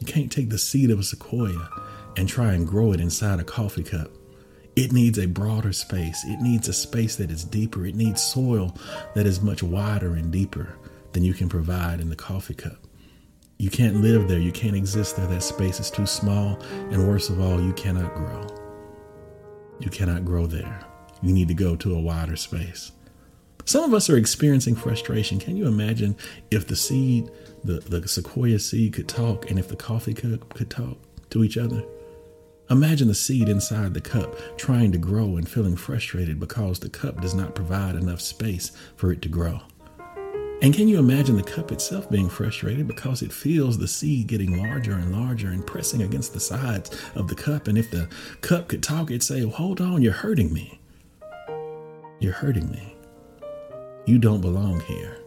You 0.00 0.06
can't 0.06 0.30
take 0.30 0.50
the 0.50 0.58
seed 0.58 0.90
of 0.90 0.98
a 0.98 1.04
sequoia 1.04 1.70
and 2.16 2.28
try 2.28 2.52
and 2.52 2.66
grow 2.66 2.92
it 2.92 3.00
inside 3.00 3.40
a 3.40 3.44
coffee 3.44 3.84
cup. 3.84 4.10
It 4.76 4.92
needs 4.92 5.18
a 5.18 5.26
broader 5.26 5.72
space. 5.72 6.24
It 6.24 6.40
needs 6.40 6.68
a 6.68 6.72
space 6.72 7.16
that 7.16 7.30
is 7.30 7.44
deeper. 7.44 7.86
It 7.86 7.94
needs 7.94 8.22
soil 8.22 8.76
that 9.14 9.26
is 9.26 9.40
much 9.40 9.62
wider 9.62 10.14
and 10.14 10.30
deeper 10.30 10.76
than 11.12 11.24
you 11.24 11.34
can 11.34 11.48
provide 11.48 12.00
in 12.00 12.10
the 12.10 12.16
coffee 12.16 12.54
cup. 12.54 12.78
You 13.58 13.70
can't 13.70 13.96
live 13.96 14.28
there. 14.28 14.38
You 14.38 14.52
can't 14.52 14.76
exist 14.76 15.16
there. 15.16 15.26
That 15.26 15.42
space 15.42 15.80
is 15.80 15.90
too 15.90 16.06
small. 16.06 16.60
And 16.90 17.08
worst 17.08 17.30
of 17.30 17.40
all, 17.40 17.60
you 17.60 17.72
cannot 17.72 18.14
grow. 18.14 18.46
You 19.80 19.90
cannot 19.90 20.24
grow 20.24 20.46
there. 20.46 20.80
You 21.22 21.32
need 21.32 21.48
to 21.48 21.54
go 21.54 21.74
to 21.74 21.94
a 21.94 22.00
wider 22.00 22.36
space. 22.36 22.92
Some 23.68 23.84
of 23.84 23.92
us 23.92 24.08
are 24.08 24.16
experiencing 24.16 24.76
frustration. 24.76 25.38
Can 25.38 25.54
you 25.58 25.66
imagine 25.66 26.16
if 26.50 26.66
the 26.66 26.74
seed, 26.74 27.30
the, 27.62 27.80
the 27.80 28.08
sequoia 28.08 28.58
seed, 28.58 28.94
could 28.94 29.08
talk 29.08 29.50
and 29.50 29.58
if 29.58 29.68
the 29.68 29.76
coffee 29.76 30.14
cup 30.14 30.54
could 30.54 30.70
talk 30.70 30.96
to 31.28 31.44
each 31.44 31.58
other? 31.58 31.84
Imagine 32.70 33.08
the 33.08 33.14
seed 33.14 33.46
inside 33.46 33.92
the 33.92 34.00
cup 34.00 34.34
trying 34.56 34.90
to 34.92 34.96
grow 34.96 35.36
and 35.36 35.46
feeling 35.46 35.76
frustrated 35.76 36.40
because 36.40 36.78
the 36.78 36.88
cup 36.88 37.20
does 37.20 37.34
not 37.34 37.54
provide 37.54 37.94
enough 37.94 38.22
space 38.22 38.72
for 38.96 39.12
it 39.12 39.20
to 39.20 39.28
grow. 39.28 39.60
And 40.62 40.72
can 40.72 40.88
you 40.88 40.98
imagine 40.98 41.36
the 41.36 41.42
cup 41.42 41.70
itself 41.70 42.08
being 42.08 42.30
frustrated 42.30 42.88
because 42.88 43.20
it 43.20 43.34
feels 43.34 43.76
the 43.76 43.86
seed 43.86 44.28
getting 44.28 44.56
larger 44.56 44.92
and 44.92 45.12
larger 45.12 45.48
and 45.48 45.66
pressing 45.66 46.00
against 46.00 46.32
the 46.32 46.40
sides 46.40 46.98
of 47.14 47.28
the 47.28 47.34
cup? 47.34 47.68
And 47.68 47.76
if 47.76 47.90
the 47.90 48.08
cup 48.40 48.68
could 48.68 48.82
talk, 48.82 49.10
it'd 49.10 49.22
say, 49.22 49.42
Hold 49.42 49.82
on, 49.82 50.00
you're 50.00 50.12
hurting 50.14 50.54
me. 50.54 50.80
You're 52.18 52.32
hurting 52.32 52.70
me. 52.70 52.94
You 54.08 54.18
don't 54.18 54.40
belong 54.40 54.80
here. 54.80 55.18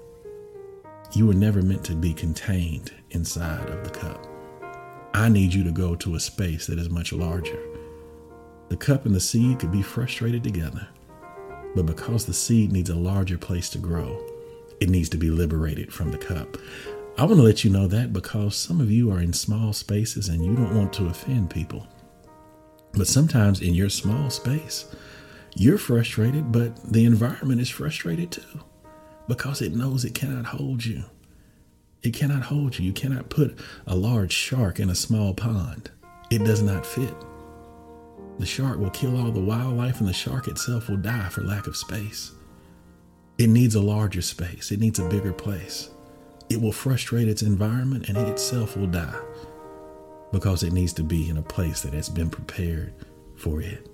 You 1.12 1.28
were 1.28 1.36
never 1.36 1.62
meant 1.62 1.84
to 1.84 1.94
be 1.94 2.16
contained 2.16 2.92
inside 3.12 3.70
of 3.70 3.84
the 3.84 3.92
cup. 3.92 4.26
I 5.14 5.30
need 5.30 5.54
you 5.54 5.64
to 5.66 5.72
go 5.72 5.94
to 5.94 6.16
a 6.16 6.20
space 6.20 6.66
that 6.66 6.80
is 6.80 6.90
much 6.90 7.14
larger. 7.14 7.60
The 8.70 8.78
cup 8.78 9.06
and 9.06 9.14
the 9.14 9.20
seed 9.20 9.60
could 9.60 9.72
be 9.72 9.84
frustrated 9.84 10.44
together, 10.44 10.88
but 11.76 11.86
because 11.86 12.26
the 12.26 12.34
seed 12.34 12.72
needs 12.72 12.90
a 12.90 12.96
larger 12.96 13.38
place 13.38 13.70
to 13.70 13.78
grow, 13.78 14.20
it 14.80 14.90
needs 14.90 15.10
to 15.10 15.18
be 15.18 15.30
liberated 15.30 15.94
from 15.94 16.10
the 16.10 16.18
cup. 16.18 16.58
I 17.20 17.26
want 17.26 17.36
to 17.36 17.44
let 17.44 17.64
you 17.64 17.70
know 17.70 17.86
that 17.86 18.14
because 18.14 18.56
some 18.56 18.82
of 18.82 18.90
you 18.90 19.12
are 19.12 19.22
in 19.22 19.34
small 19.34 19.74
spaces 19.74 20.28
and 20.28 20.44
you 20.44 20.56
don't 20.56 20.76
want 20.76 20.92
to 20.94 21.06
offend 21.06 21.52
people. 21.52 21.86
But 22.94 23.06
sometimes 23.06 23.62
in 23.62 23.76
your 23.76 23.90
small 23.90 24.32
space, 24.32 24.86
you're 25.54 25.78
frustrated, 25.78 26.52
but 26.52 26.84
the 26.92 27.06
environment 27.06 27.62
is 27.62 27.70
frustrated 27.70 28.32
too 28.32 28.62
because 29.28 29.62
it 29.62 29.76
knows 29.76 30.06
it 30.06 30.14
cannot 30.14 30.46
hold 30.46 30.86
you. 30.86 31.04
It 32.04 32.14
cannot 32.14 32.44
hold 32.44 32.80
you. 32.80 32.86
You 32.86 32.94
cannot 32.94 33.30
put 33.30 33.58
a 33.86 33.96
large 33.96 34.34
shark 34.34 34.80
in 34.80 34.90
a 34.90 34.96
small 34.96 35.34
pond. 35.34 35.92
It 36.30 36.44
does 36.44 36.62
not 36.62 36.86
fit. 36.86 37.14
The 38.40 38.46
shark 38.46 38.80
will 38.80 38.90
kill 38.90 39.18
all 39.18 39.32
the 39.32 39.40
wildlife, 39.40 40.00
and 40.00 40.10
the 40.10 40.14
shark 40.14 40.48
itself 40.48 40.90
will 40.90 40.98
die 40.98 41.30
for 41.30 41.42
lack 41.44 41.68
of 41.68 41.78
space. 41.78 42.32
It 43.38 43.48
needs 43.48 43.76
a 43.76 43.82
larger 43.82 44.22
space, 44.22 44.72
it 44.72 44.80
needs 44.80 45.00
a 45.00 45.08
bigger 45.08 45.34
place. 45.34 45.90
It 46.50 46.60
will 46.60 46.72
frustrate 46.72 47.28
its 47.28 47.44
environment, 47.44 48.10
and 48.10 48.18
it 48.18 48.28
itself 48.28 48.76
will 48.76 48.88
die 48.88 49.20
because 50.32 50.64
it 50.64 50.74
needs 50.74 50.94
to 50.94 51.04
be 51.04 51.30
in 51.30 51.38
a 51.38 51.42
place 51.42 51.82
that 51.82 51.94
has 51.94 52.10
been 52.10 52.30
prepared 52.30 52.94
for 53.36 53.62
it. 53.62 53.90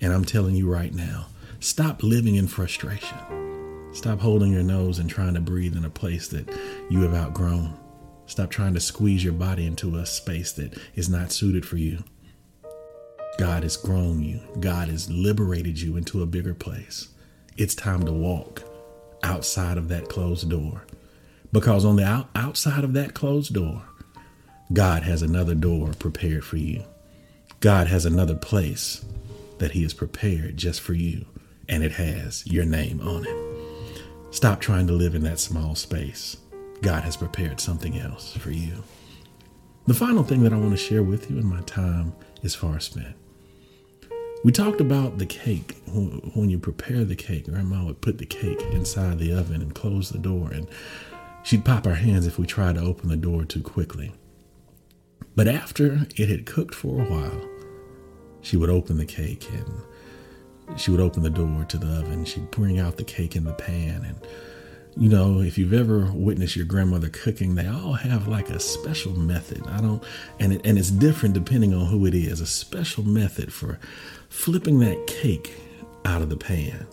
And 0.00 0.12
I'm 0.12 0.24
telling 0.24 0.54
you 0.54 0.70
right 0.70 0.94
now 0.94 1.26
stop 1.60 2.02
living 2.02 2.36
in 2.36 2.46
frustration. 2.46 3.47
Stop 3.92 4.20
holding 4.20 4.52
your 4.52 4.62
nose 4.62 4.98
and 4.98 5.08
trying 5.08 5.34
to 5.34 5.40
breathe 5.40 5.76
in 5.76 5.84
a 5.84 5.90
place 5.90 6.28
that 6.28 6.48
you 6.88 7.02
have 7.02 7.14
outgrown. 7.14 7.76
Stop 8.26 8.50
trying 8.50 8.74
to 8.74 8.80
squeeze 8.80 9.24
your 9.24 9.32
body 9.32 9.66
into 9.66 9.96
a 9.96 10.06
space 10.06 10.52
that 10.52 10.78
is 10.94 11.08
not 11.08 11.32
suited 11.32 11.66
for 11.66 11.78
you. 11.78 12.04
God 13.38 13.62
has 13.62 13.76
grown 13.76 14.22
you, 14.22 14.40
God 14.60 14.88
has 14.88 15.10
liberated 15.10 15.80
you 15.80 15.96
into 15.96 16.22
a 16.22 16.26
bigger 16.26 16.54
place. 16.54 17.08
It's 17.56 17.74
time 17.74 18.04
to 18.04 18.12
walk 18.12 18.62
outside 19.22 19.78
of 19.78 19.88
that 19.88 20.08
closed 20.08 20.48
door. 20.50 20.84
Because 21.52 21.84
on 21.84 21.96
the 21.96 22.04
out- 22.04 22.28
outside 22.34 22.84
of 22.84 22.92
that 22.92 23.14
closed 23.14 23.54
door, 23.54 23.82
God 24.72 25.02
has 25.04 25.22
another 25.22 25.54
door 25.54 25.92
prepared 25.98 26.44
for 26.44 26.58
you. 26.58 26.84
God 27.60 27.86
has 27.86 28.04
another 28.04 28.34
place 28.34 29.04
that 29.58 29.72
He 29.72 29.82
has 29.82 29.94
prepared 29.94 30.56
just 30.56 30.80
for 30.80 30.92
you, 30.92 31.24
and 31.68 31.82
it 31.82 31.92
has 31.92 32.46
your 32.46 32.64
name 32.64 33.00
on 33.00 33.26
it. 33.26 33.47
Stop 34.30 34.60
trying 34.60 34.86
to 34.86 34.92
live 34.92 35.14
in 35.14 35.22
that 35.24 35.38
small 35.38 35.74
space. 35.74 36.36
God 36.82 37.02
has 37.02 37.16
prepared 37.16 37.60
something 37.60 37.98
else 37.98 38.36
for 38.36 38.50
you. 38.50 38.84
The 39.86 39.94
final 39.94 40.22
thing 40.22 40.42
that 40.42 40.52
I 40.52 40.56
want 40.56 40.72
to 40.72 40.76
share 40.76 41.02
with 41.02 41.30
you 41.30 41.38
in 41.38 41.46
my 41.46 41.62
time 41.62 42.12
is 42.42 42.54
far 42.54 42.78
spent. 42.78 43.16
We 44.44 44.52
talked 44.52 44.80
about 44.80 45.18
the 45.18 45.26
cake. 45.26 45.82
When 45.86 46.50
you 46.50 46.58
prepare 46.58 47.04
the 47.04 47.16
cake, 47.16 47.46
Grandma 47.46 47.84
would 47.86 48.02
put 48.02 48.18
the 48.18 48.26
cake 48.26 48.60
inside 48.70 49.18
the 49.18 49.32
oven 49.32 49.62
and 49.62 49.74
close 49.74 50.10
the 50.10 50.18
door, 50.18 50.50
and 50.52 50.68
she'd 51.42 51.64
pop 51.64 51.86
our 51.86 51.94
hands 51.94 52.26
if 52.26 52.38
we 52.38 52.46
tried 52.46 52.74
to 52.74 52.82
open 52.82 53.08
the 53.08 53.16
door 53.16 53.44
too 53.44 53.62
quickly. 53.62 54.12
But 55.34 55.48
after 55.48 56.06
it 56.16 56.28
had 56.28 56.46
cooked 56.46 56.74
for 56.74 57.00
a 57.00 57.06
while, 57.06 57.48
she 58.42 58.56
would 58.56 58.70
open 58.70 58.98
the 58.98 59.06
cake 59.06 59.48
and 59.52 59.82
she 60.76 60.90
would 60.90 61.00
open 61.00 61.22
the 61.22 61.30
door 61.30 61.64
to 61.64 61.78
the 61.78 61.86
oven. 61.86 62.24
She'd 62.24 62.50
bring 62.50 62.78
out 62.78 62.96
the 62.96 63.04
cake 63.04 63.36
in 63.36 63.44
the 63.44 63.52
pan 63.52 64.04
and 64.04 64.16
you 64.98 65.08
know, 65.08 65.40
if 65.40 65.56
you've 65.56 65.72
ever 65.72 66.10
witnessed 66.12 66.56
your 66.56 66.66
grandmother 66.66 67.08
cooking, 67.08 67.54
they 67.54 67.68
all 67.68 67.92
have 67.92 68.26
like 68.26 68.50
a 68.50 68.58
special 68.58 69.16
method. 69.16 69.64
I 69.68 69.80
don't, 69.80 70.02
and 70.40 70.54
it, 70.54 70.62
and 70.64 70.76
it's 70.76 70.90
different 70.90 71.34
depending 71.34 71.72
on 71.72 71.86
who 71.86 72.04
it 72.04 72.14
is. 72.14 72.40
A 72.40 72.46
special 72.46 73.04
method 73.04 73.52
for 73.52 73.78
flipping 74.28 74.80
that 74.80 75.06
cake 75.06 75.54
out 76.04 76.20
of 76.20 76.30
the 76.30 76.36
pan. 76.36 76.86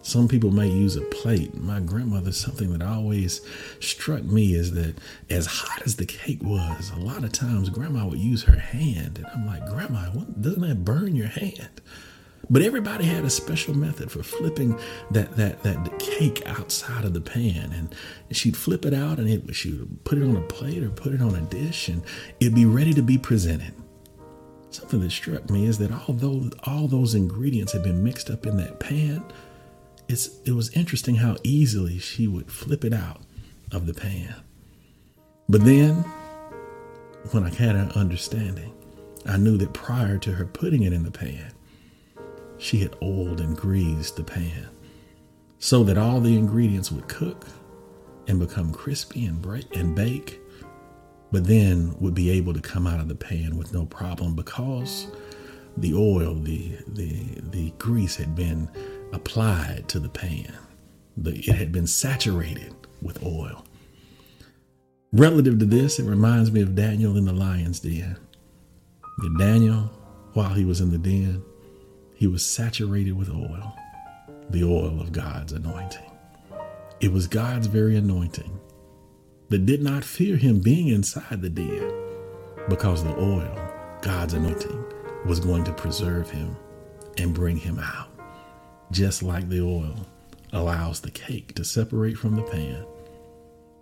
Some 0.00 0.28
people 0.28 0.50
may 0.50 0.68
use 0.68 0.96
a 0.96 1.02
plate. 1.02 1.54
My 1.54 1.78
grandmother, 1.78 2.32
something 2.32 2.72
that 2.72 2.82
always 2.82 3.40
struck 3.80 4.24
me 4.24 4.54
is 4.54 4.72
that 4.72 4.96
as 5.30 5.46
hot 5.46 5.82
as 5.82 5.96
the 5.96 6.06
cake 6.06 6.42
was, 6.42 6.90
a 6.90 6.98
lot 6.98 7.22
of 7.22 7.32
times 7.32 7.68
grandma 7.68 8.06
would 8.06 8.18
use 8.18 8.42
her 8.44 8.58
hand. 8.58 9.18
And 9.18 9.26
I'm 9.26 9.46
like, 9.46 9.64
Grandma, 9.66 10.08
doesn't 10.40 10.62
that 10.62 10.84
burn 10.84 11.14
your 11.14 11.28
hand? 11.28 11.80
But 12.50 12.62
everybody 12.62 13.04
had 13.04 13.24
a 13.24 13.30
special 13.30 13.74
method 13.74 14.10
for 14.10 14.22
flipping 14.22 14.78
that 15.10 15.36
that 15.36 15.62
that 15.62 15.98
cake 15.98 16.42
outside 16.46 17.04
of 17.04 17.14
the 17.14 17.20
pan, 17.20 17.72
and 17.72 17.94
she'd 18.36 18.56
flip 18.56 18.84
it 18.84 18.94
out, 18.94 19.18
and 19.18 19.28
it 19.28 19.54
she 19.54 19.72
would 19.72 20.04
put 20.04 20.18
it 20.18 20.24
on 20.24 20.36
a 20.36 20.42
plate 20.42 20.82
or 20.82 20.90
put 20.90 21.14
it 21.14 21.22
on 21.22 21.34
a 21.34 21.40
dish, 21.42 21.88
and 21.88 22.02
it'd 22.40 22.54
be 22.54 22.66
ready 22.66 22.92
to 22.94 23.02
be 23.02 23.16
presented. 23.16 23.74
Something 24.70 25.00
that 25.00 25.10
struck 25.10 25.50
me 25.50 25.66
is 25.66 25.78
that 25.78 25.92
although 26.08 26.50
all 26.64 26.88
those 26.88 27.14
ingredients 27.14 27.72
had 27.72 27.82
been 27.82 28.02
mixed 28.02 28.30
up 28.30 28.46
in 28.46 28.56
that 28.56 28.80
pan, 28.80 29.22
it's 30.08 30.40
it 30.44 30.52
was 30.52 30.70
interesting 30.70 31.16
how 31.16 31.36
easily 31.44 31.98
she 31.98 32.26
would 32.26 32.50
flip 32.50 32.84
it 32.84 32.92
out 32.92 33.22
of 33.70 33.86
the 33.86 33.94
pan. 33.94 34.34
But 35.48 35.64
then, 35.64 35.96
when 37.30 37.44
I 37.44 37.50
had 37.50 37.76
an 37.76 37.90
understanding, 37.92 38.72
I 39.26 39.36
knew 39.36 39.56
that 39.58 39.72
prior 39.72 40.18
to 40.18 40.32
her 40.32 40.44
putting 40.46 40.82
it 40.82 40.92
in 40.92 41.04
the 41.04 41.10
pan, 41.10 41.52
she 42.62 42.78
had 42.78 42.96
oiled 43.02 43.40
and 43.40 43.56
greased 43.56 44.16
the 44.16 44.24
pan 44.24 44.68
so 45.58 45.82
that 45.84 45.98
all 45.98 46.20
the 46.20 46.36
ingredients 46.36 46.92
would 46.92 47.08
cook 47.08 47.46
and 48.28 48.38
become 48.38 48.72
crispy 48.72 49.26
and 49.26 49.42
break 49.42 49.76
and 49.76 49.94
bake, 49.94 50.40
but 51.30 51.44
then 51.46 51.94
would 51.98 52.14
be 52.14 52.30
able 52.30 52.54
to 52.54 52.60
come 52.60 52.86
out 52.86 53.00
of 53.00 53.08
the 53.08 53.14
pan 53.14 53.56
with 53.56 53.72
no 53.72 53.84
problem 53.86 54.34
because 54.34 55.08
the 55.76 55.94
oil, 55.94 56.34
the 56.34 56.76
the 56.88 57.40
the 57.50 57.70
grease 57.78 58.16
had 58.16 58.34
been 58.34 58.68
applied 59.12 59.88
to 59.88 59.98
the 59.98 60.08
pan. 60.08 60.52
The, 61.16 61.38
it 61.38 61.54
had 61.54 61.72
been 61.72 61.86
saturated 61.86 62.74
with 63.00 63.22
oil. 63.22 63.64
Relative 65.12 65.58
to 65.58 65.66
this, 65.66 65.98
it 65.98 66.04
reminds 66.04 66.50
me 66.50 66.62
of 66.62 66.74
Daniel 66.74 67.16
in 67.16 67.24
the 67.24 67.32
lion's 67.32 67.80
den. 67.80 68.16
Daniel, 69.38 69.90
while 70.32 70.54
he 70.54 70.64
was 70.64 70.80
in 70.80 70.90
the 70.90 70.98
den, 70.98 71.42
he 72.22 72.28
was 72.28 72.46
saturated 72.46 73.10
with 73.14 73.28
oil, 73.28 73.76
the 74.50 74.62
oil 74.62 75.00
of 75.00 75.10
God's 75.10 75.52
anointing. 75.52 76.08
It 77.00 77.10
was 77.10 77.26
God's 77.26 77.66
very 77.66 77.96
anointing 77.96 78.60
that 79.48 79.66
did 79.66 79.82
not 79.82 80.04
fear 80.04 80.36
him 80.36 80.60
being 80.60 80.86
inside 80.86 81.42
the 81.42 81.50
den 81.50 81.92
because 82.68 83.02
the 83.02 83.16
oil, 83.18 83.58
God's 84.02 84.34
anointing, 84.34 84.84
was 85.26 85.40
going 85.40 85.64
to 85.64 85.72
preserve 85.72 86.30
him 86.30 86.56
and 87.18 87.34
bring 87.34 87.56
him 87.56 87.80
out. 87.80 88.10
Just 88.92 89.24
like 89.24 89.48
the 89.48 89.60
oil 89.60 90.06
allows 90.52 91.00
the 91.00 91.10
cake 91.10 91.56
to 91.56 91.64
separate 91.64 92.16
from 92.16 92.36
the 92.36 92.42
pan, 92.42 92.86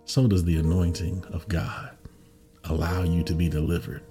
so 0.05 0.25
does 0.25 0.45
the 0.45 0.57
anointing 0.57 1.23
of 1.31 1.47
God 1.47 1.91
allow 2.63 3.03
you 3.03 3.21
to 3.21 3.35
be 3.35 3.49
delivered 3.49 4.01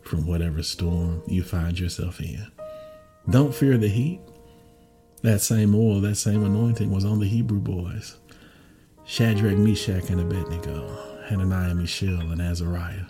from 0.00 0.26
whatever 0.26 0.62
storm 0.62 1.22
you 1.26 1.42
find 1.42 1.78
yourself 1.78 2.18
in. 2.18 2.50
Don't 3.28 3.54
fear 3.54 3.78
the 3.78 3.88
heat. 3.88 4.20
That 5.22 5.40
same 5.40 5.74
oil, 5.74 6.00
that 6.02 6.16
same 6.16 6.44
anointing 6.44 6.90
was 6.90 7.06
on 7.06 7.20
the 7.20 7.28
Hebrew 7.28 7.58
boys 7.58 8.18
Shadrach, 9.06 9.56
Meshach, 9.56 10.10
and 10.10 10.20
Abednego, 10.20 11.22
Hananiah, 11.28 11.74
Mishael, 11.74 12.30
and 12.30 12.42
Azariah. 12.42 13.06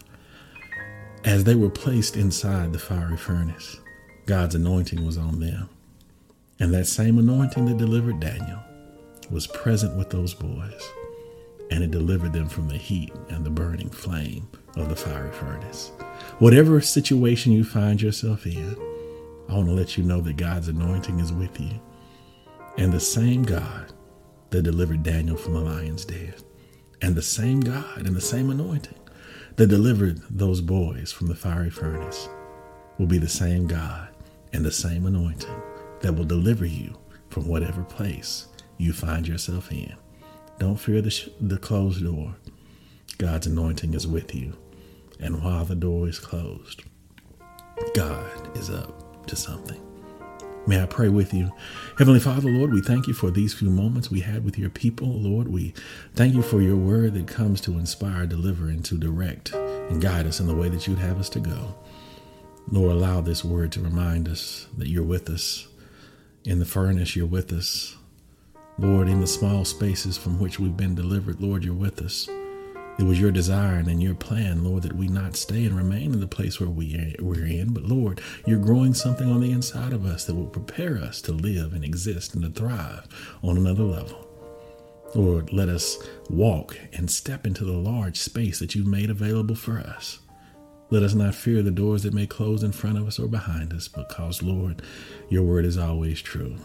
As 1.24 1.44
they 1.44 1.56
were 1.56 1.70
placed 1.70 2.16
inside 2.16 2.72
the 2.72 2.78
fiery 2.78 3.16
furnace, 3.16 3.78
God's 4.26 4.54
anointing 4.54 5.04
was 5.04 5.18
on 5.18 5.40
them. 5.40 5.68
And 6.60 6.72
that 6.72 6.86
same 6.86 7.18
anointing 7.18 7.64
that 7.66 7.78
delivered 7.78 8.20
Daniel 8.20 8.60
was 9.30 9.48
present 9.48 9.96
with 9.96 10.10
those 10.10 10.34
boys, 10.34 10.88
and 11.70 11.82
it 11.82 11.90
delivered 11.90 12.32
them 12.32 12.48
from 12.48 12.68
the 12.68 12.76
heat 12.76 13.12
and 13.30 13.44
the 13.44 13.50
burning 13.50 13.90
flame 13.90 14.48
of 14.76 14.88
the 14.88 14.96
fiery 14.96 15.32
furnace. 15.32 15.90
Whatever 16.38 16.80
situation 16.80 17.52
you 17.52 17.64
find 17.64 18.00
yourself 18.00 18.46
in, 18.46 18.76
I 19.48 19.54
want 19.54 19.68
to 19.68 19.74
let 19.74 19.96
you 19.96 20.04
know 20.04 20.20
that 20.22 20.36
God's 20.36 20.68
anointing 20.68 21.20
is 21.20 21.32
with 21.32 21.60
you. 21.60 21.80
And 22.76 22.92
the 22.92 23.00
same 23.00 23.42
God 23.42 23.92
that 24.50 24.62
delivered 24.62 25.02
Daniel 25.02 25.36
from 25.36 25.54
the 25.54 25.60
lion's 25.60 26.04
den, 26.04 26.34
and 27.02 27.14
the 27.14 27.22
same 27.22 27.60
God 27.60 28.06
and 28.06 28.16
the 28.16 28.20
same 28.20 28.50
anointing 28.50 28.98
that 29.56 29.66
delivered 29.68 30.20
those 30.30 30.60
boys 30.60 31.12
from 31.12 31.28
the 31.28 31.34
fiery 31.34 31.70
furnace 31.70 32.28
will 32.98 33.06
be 33.06 33.18
the 33.18 33.28
same 33.28 33.66
God 33.66 34.08
and 34.52 34.64
the 34.64 34.72
same 34.72 35.06
anointing 35.06 35.62
that 36.00 36.12
will 36.12 36.24
deliver 36.24 36.64
you 36.64 36.96
from 37.30 37.46
whatever 37.48 37.82
place 37.82 38.46
you 38.78 38.92
find 38.92 39.26
yourself 39.26 39.70
in. 39.70 39.94
Don't 40.58 40.76
fear 40.76 41.02
the, 41.02 41.10
sh- 41.10 41.28
the 41.40 41.58
closed 41.58 42.04
door. 42.04 42.36
God's 43.18 43.46
anointing 43.46 43.94
is 43.94 44.06
with 44.06 44.34
you. 44.34 44.56
And 45.20 45.42
while 45.42 45.64
the 45.64 45.74
door 45.74 46.08
is 46.08 46.18
closed, 46.18 46.82
God 47.94 48.56
is 48.56 48.70
to 49.28 49.36
something. 49.36 49.80
May 50.66 50.82
I 50.82 50.86
pray 50.86 51.10
with 51.10 51.34
you? 51.34 51.52
Heavenly 51.98 52.20
Father, 52.20 52.48
Lord, 52.50 52.72
we 52.72 52.80
thank 52.80 53.06
you 53.06 53.12
for 53.12 53.30
these 53.30 53.52
few 53.52 53.68
moments 53.68 54.10
we 54.10 54.20
had 54.20 54.44
with 54.46 54.58
your 54.58 54.70
people. 54.70 55.08
Lord, 55.08 55.48
we 55.48 55.74
thank 56.14 56.34
you 56.34 56.40
for 56.40 56.62
your 56.62 56.76
word 56.76 57.12
that 57.14 57.26
comes 57.26 57.60
to 57.62 57.78
inspire, 57.78 58.26
deliver, 58.26 58.68
and 58.68 58.82
to 58.86 58.96
direct 58.96 59.52
and 59.52 60.00
guide 60.00 60.26
us 60.26 60.40
in 60.40 60.46
the 60.46 60.54
way 60.54 60.70
that 60.70 60.86
you'd 60.86 60.98
have 60.98 61.20
us 61.20 61.28
to 61.30 61.40
go. 61.40 61.74
Lord, 62.70 62.92
allow 62.92 63.20
this 63.20 63.44
word 63.44 63.72
to 63.72 63.80
remind 63.80 64.26
us 64.26 64.66
that 64.78 64.88
you're 64.88 65.02
with 65.02 65.28
us. 65.28 65.68
In 66.46 66.60
the 66.60 66.64
furnace, 66.64 67.14
you're 67.14 67.26
with 67.26 67.52
us. 67.52 67.96
Lord, 68.78 69.06
in 69.06 69.20
the 69.20 69.26
small 69.26 69.66
spaces 69.66 70.16
from 70.16 70.40
which 70.40 70.58
we've 70.58 70.76
been 70.76 70.94
delivered, 70.94 71.42
Lord, 71.42 71.62
you're 71.62 71.74
with 71.74 72.00
us. 72.00 72.26
It 72.96 73.02
was 73.02 73.20
your 73.20 73.32
desire 73.32 73.74
and 73.78 74.00
your 74.00 74.14
plan, 74.14 74.62
Lord, 74.62 74.84
that 74.84 74.94
we 74.94 75.08
not 75.08 75.34
stay 75.34 75.64
and 75.64 75.76
remain 75.76 76.12
in 76.12 76.20
the 76.20 76.28
place 76.28 76.60
where 76.60 76.68
we, 76.68 77.16
we're 77.18 77.44
in, 77.44 77.72
but 77.72 77.82
Lord, 77.82 78.20
you're 78.46 78.60
growing 78.60 78.94
something 78.94 79.28
on 79.28 79.40
the 79.40 79.50
inside 79.50 79.92
of 79.92 80.06
us 80.06 80.24
that 80.26 80.34
will 80.36 80.46
prepare 80.46 80.98
us 80.98 81.20
to 81.22 81.32
live 81.32 81.72
and 81.72 81.84
exist 81.84 82.34
and 82.34 82.44
to 82.44 82.50
thrive 82.50 83.08
on 83.42 83.56
another 83.56 83.82
level. 83.82 84.28
Lord, 85.12 85.52
let 85.52 85.68
us 85.68 85.98
walk 86.30 86.78
and 86.92 87.10
step 87.10 87.46
into 87.46 87.64
the 87.64 87.72
large 87.72 88.16
space 88.16 88.60
that 88.60 88.76
you've 88.76 88.86
made 88.86 89.10
available 89.10 89.56
for 89.56 89.78
us. 89.78 90.20
Let 90.90 91.02
us 91.02 91.14
not 91.14 91.34
fear 91.34 91.62
the 91.62 91.72
doors 91.72 92.04
that 92.04 92.14
may 92.14 92.28
close 92.28 92.62
in 92.62 92.70
front 92.70 92.98
of 92.98 93.08
us 93.08 93.18
or 93.18 93.26
behind 93.26 93.72
us, 93.72 93.88
because, 93.88 94.40
Lord, 94.40 94.82
your 95.28 95.42
word 95.42 95.64
is 95.64 95.78
always 95.78 96.22
true. 96.22 96.58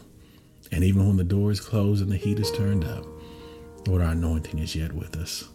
And 0.72 0.84
even 0.84 1.08
when 1.08 1.18
the 1.18 1.24
door 1.24 1.50
is 1.50 1.60
closed 1.60 2.04
and 2.04 2.12
the 2.12 2.18
heat 2.18 2.38
is 2.38 2.52
turned 2.52 2.86
up, 2.86 3.08
Lord, 3.88 4.04
our 4.04 4.12
anointing 4.12 4.60
is 4.60 4.76
yet 4.76 4.94
with 4.94 5.18
us 5.18 5.50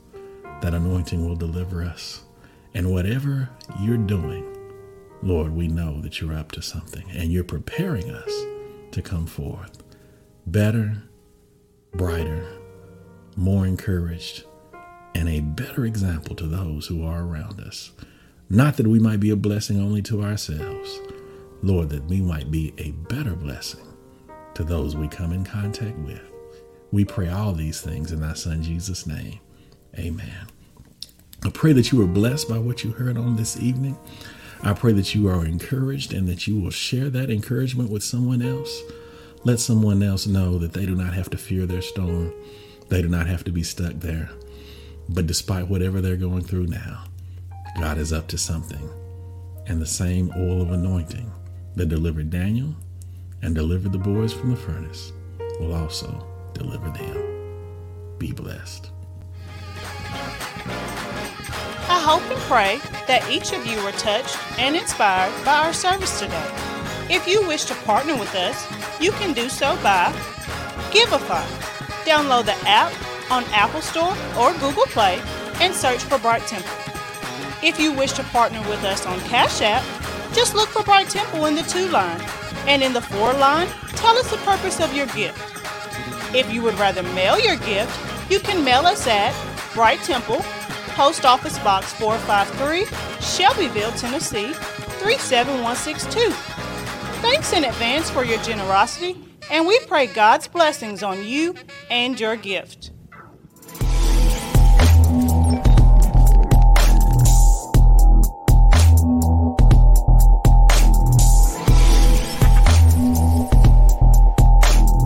that 0.61 0.75
anointing 0.75 1.27
will 1.27 1.37
deliver 1.37 1.83
us. 1.83 2.23
And 2.75 2.91
whatever 2.91 3.49
you're 3.81 3.97
doing, 3.97 4.45
Lord, 5.23 5.55
we 5.55 5.69
know 5.69 6.01
that 6.01 6.21
you're 6.21 6.37
up 6.37 6.53
to 6.53 6.63
something 6.63 7.05
and 7.11 7.33
you're 7.33 7.45
preparing 7.45 8.11
us 8.11 8.31
to 8.91 9.03
come 9.03 9.27
forth 9.27 9.83
better, 10.47 11.03
brighter, 11.93 12.47
more 13.37 13.67
encouraged, 13.67 14.45
and 15.15 15.29
a 15.29 15.41
better 15.41 15.85
example 15.85 16.35
to 16.37 16.47
those 16.47 16.87
who 16.87 17.05
are 17.05 17.23
around 17.23 17.61
us. 17.61 17.93
Not 18.51 18.77
that 18.77 18.87
we 18.87 18.99
might 18.99 19.21
be 19.21 19.31
a 19.31 19.37
blessing 19.37 19.81
only 19.81 20.03
to 20.03 20.23
ourselves, 20.23 21.01
Lord, 21.63 21.89
that 21.91 22.05
we 22.05 22.21
might 22.21 22.51
be 22.51 22.75
a 22.79 22.91
better 22.91 23.35
blessing 23.35 23.87
to 24.55 24.65
those 24.65 24.95
we 24.95 25.09
come 25.09 25.33
in 25.33 25.45
contact 25.45 25.97
with. 25.99 26.21
We 26.93 27.05
pray 27.05 27.29
all 27.29 27.53
these 27.53 27.81
things 27.81 28.13
in 28.13 28.21
thy 28.21 28.35
Son 28.35 28.63
Jesus' 28.63 29.07
name. 29.07 29.41
Amen. 29.99 30.49
I 31.45 31.51
pray 31.51 31.73
that 31.75 31.93
you 31.93 31.99
were 31.99 32.07
blessed 32.07 32.49
by 32.49 32.59
what 32.59 32.85
you 32.85 32.93
heard 32.93 33.17
on 33.19 33.37
this 33.37 33.57
evening. 33.59 33.99
I 34.63 34.73
pray 34.73 34.93
that 34.95 35.15
you 35.15 35.29
are 35.29 35.45
encouraged 35.45 36.13
and 36.13 36.29
that 36.29 36.47
you 36.47 36.59
will 36.59 36.71
share 36.71 37.11
that 37.11 37.31
encouragement 37.31 37.91
with 37.91 38.03
someone 38.03 38.43
else. 38.43 38.83
Let 39.45 39.61
someone 39.61 40.03
else 40.03 40.27
know 40.27 40.59
that 40.59 40.73
they 40.73 40.87
do 40.87 40.95
not 40.95 41.15
have 41.15 41.31
to 41.31 41.39
fear 41.39 41.67
their 41.67 41.83
storm, 41.83 42.33
they 42.89 43.03
do 43.03 43.09
not 43.09 43.27
have 43.27 43.45
to 43.45 43.53
be 43.53 43.63
stuck 43.63 43.95
there. 43.95 44.31
But 45.09 45.27
despite 45.27 45.69
whatever 45.69 46.01
they're 46.01 46.17
going 46.17 46.45
through 46.45 46.69
now, 46.69 47.05
God 47.79 47.99
is 47.99 48.13
up 48.13 48.29
to 48.29 48.39
something. 48.39 48.91
and 49.67 49.81
the 49.81 49.87
same 49.87 50.33
oil 50.37 50.63
of 50.63 50.71
anointing 50.73 51.31
that 51.77 51.89
delivered 51.89 52.31
Daniel 52.31 52.75
and 53.43 53.55
delivered 53.55 53.93
the 53.93 53.99
boys 53.99 54.33
from 54.33 54.51
the 54.51 54.57
furnace 54.57 55.13
will 55.61 55.75
also 55.75 56.27
deliver 56.55 56.91
them. 56.91 58.17
Be 58.19 58.33
blessed. 58.33 58.91
I 61.89 62.01
hope 62.01 62.23
and 62.31 62.41
pray 62.43 62.79
that 63.07 63.29
each 63.31 63.53
of 63.53 63.67
you 63.67 63.83
were 63.85 63.93
touched 63.93 64.37
and 64.59 64.75
inspired 64.75 65.33
by 65.45 65.59
our 65.59 65.73
service 65.73 66.19
today. 66.19 66.51
If 67.11 67.29
you 67.29 67.47
wish 67.47 67.65
to 67.67 67.75
partner 67.85 68.17
with 68.17 68.35
us, 68.35 68.67
you 69.01 69.13
can 69.13 69.35
do 69.35 69.49
so 69.49 69.77
by 69.83 70.13
Givelify. 70.91 71.45
Download 72.05 72.45
the 72.45 72.57
app 72.69 72.93
on 73.31 73.45
Apple 73.53 73.83
Store 73.83 74.17
or 74.39 74.53
Google 74.55 74.87
Play 74.87 75.21
and 75.61 75.75
search 75.75 76.03
for 76.03 76.19
Bright 76.19 76.47
Temple. 76.47 76.71
If 77.63 77.79
you 77.79 77.93
wish 77.93 78.13
to 78.13 78.23
partner 78.25 78.61
with 78.69 78.85
us 78.85 79.07
on 79.07 79.19
Cash 79.21 79.63
App, 79.63 79.85
just 80.35 80.55
look 80.55 80.69
for 80.69 80.83
Bright 80.83 81.09
Temple 81.09 81.47
in 81.47 81.55
the 81.55 81.63
To 81.63 81.89
line, 81.89 82.21
and 82.67 82.83
in 82.83 82.93
the 82.93 83.01
For 83.01 83.33
line, 83.35 83.69
tell 83.97 84.17
us 84.17 84.31
the 84.31 84.37
purpose 84.39 84.81
of 84.81 84.95
your 84.95 85.07
gift. 85.07 85.39
If 86.35 86.53
you 86.53 86.63
would 86.63 86.79
rather 86.79 87.03
mail 87.15 87.39
your 87.39 87.57
gift, 87.57 87.97
you 88.31 88.41
can 88.41 88.65
mail 88.65 88.87
us 88.87 89.07
at 89.07 89.33
Bright 89.75 90.01
Temple, 90.05 90.41
Post 90.95 91.25
Office 91.25 91.59
Box 91.59 91.93
453, 91.95 92.85
Shelbyville, 93.21 93.91
Tennessee 93.93 94.53
37162. 94.53 96.31
Thanks 97.21 97.53
in 97.53 97.65
advance 97.65 98.09
for 98.09 98.25
your 98.25 98.39
generosity, 98.43 99.17
and 99.51 99.67
we 99.67 99.77
pray 99.81 100.07
God's 100.07 100.47
blessings 100.47 101.03
on 101.03 101.25
you 101.25 101.57
and 101.91 102.21
your 102.21 102.37
gift. 102.37 102.93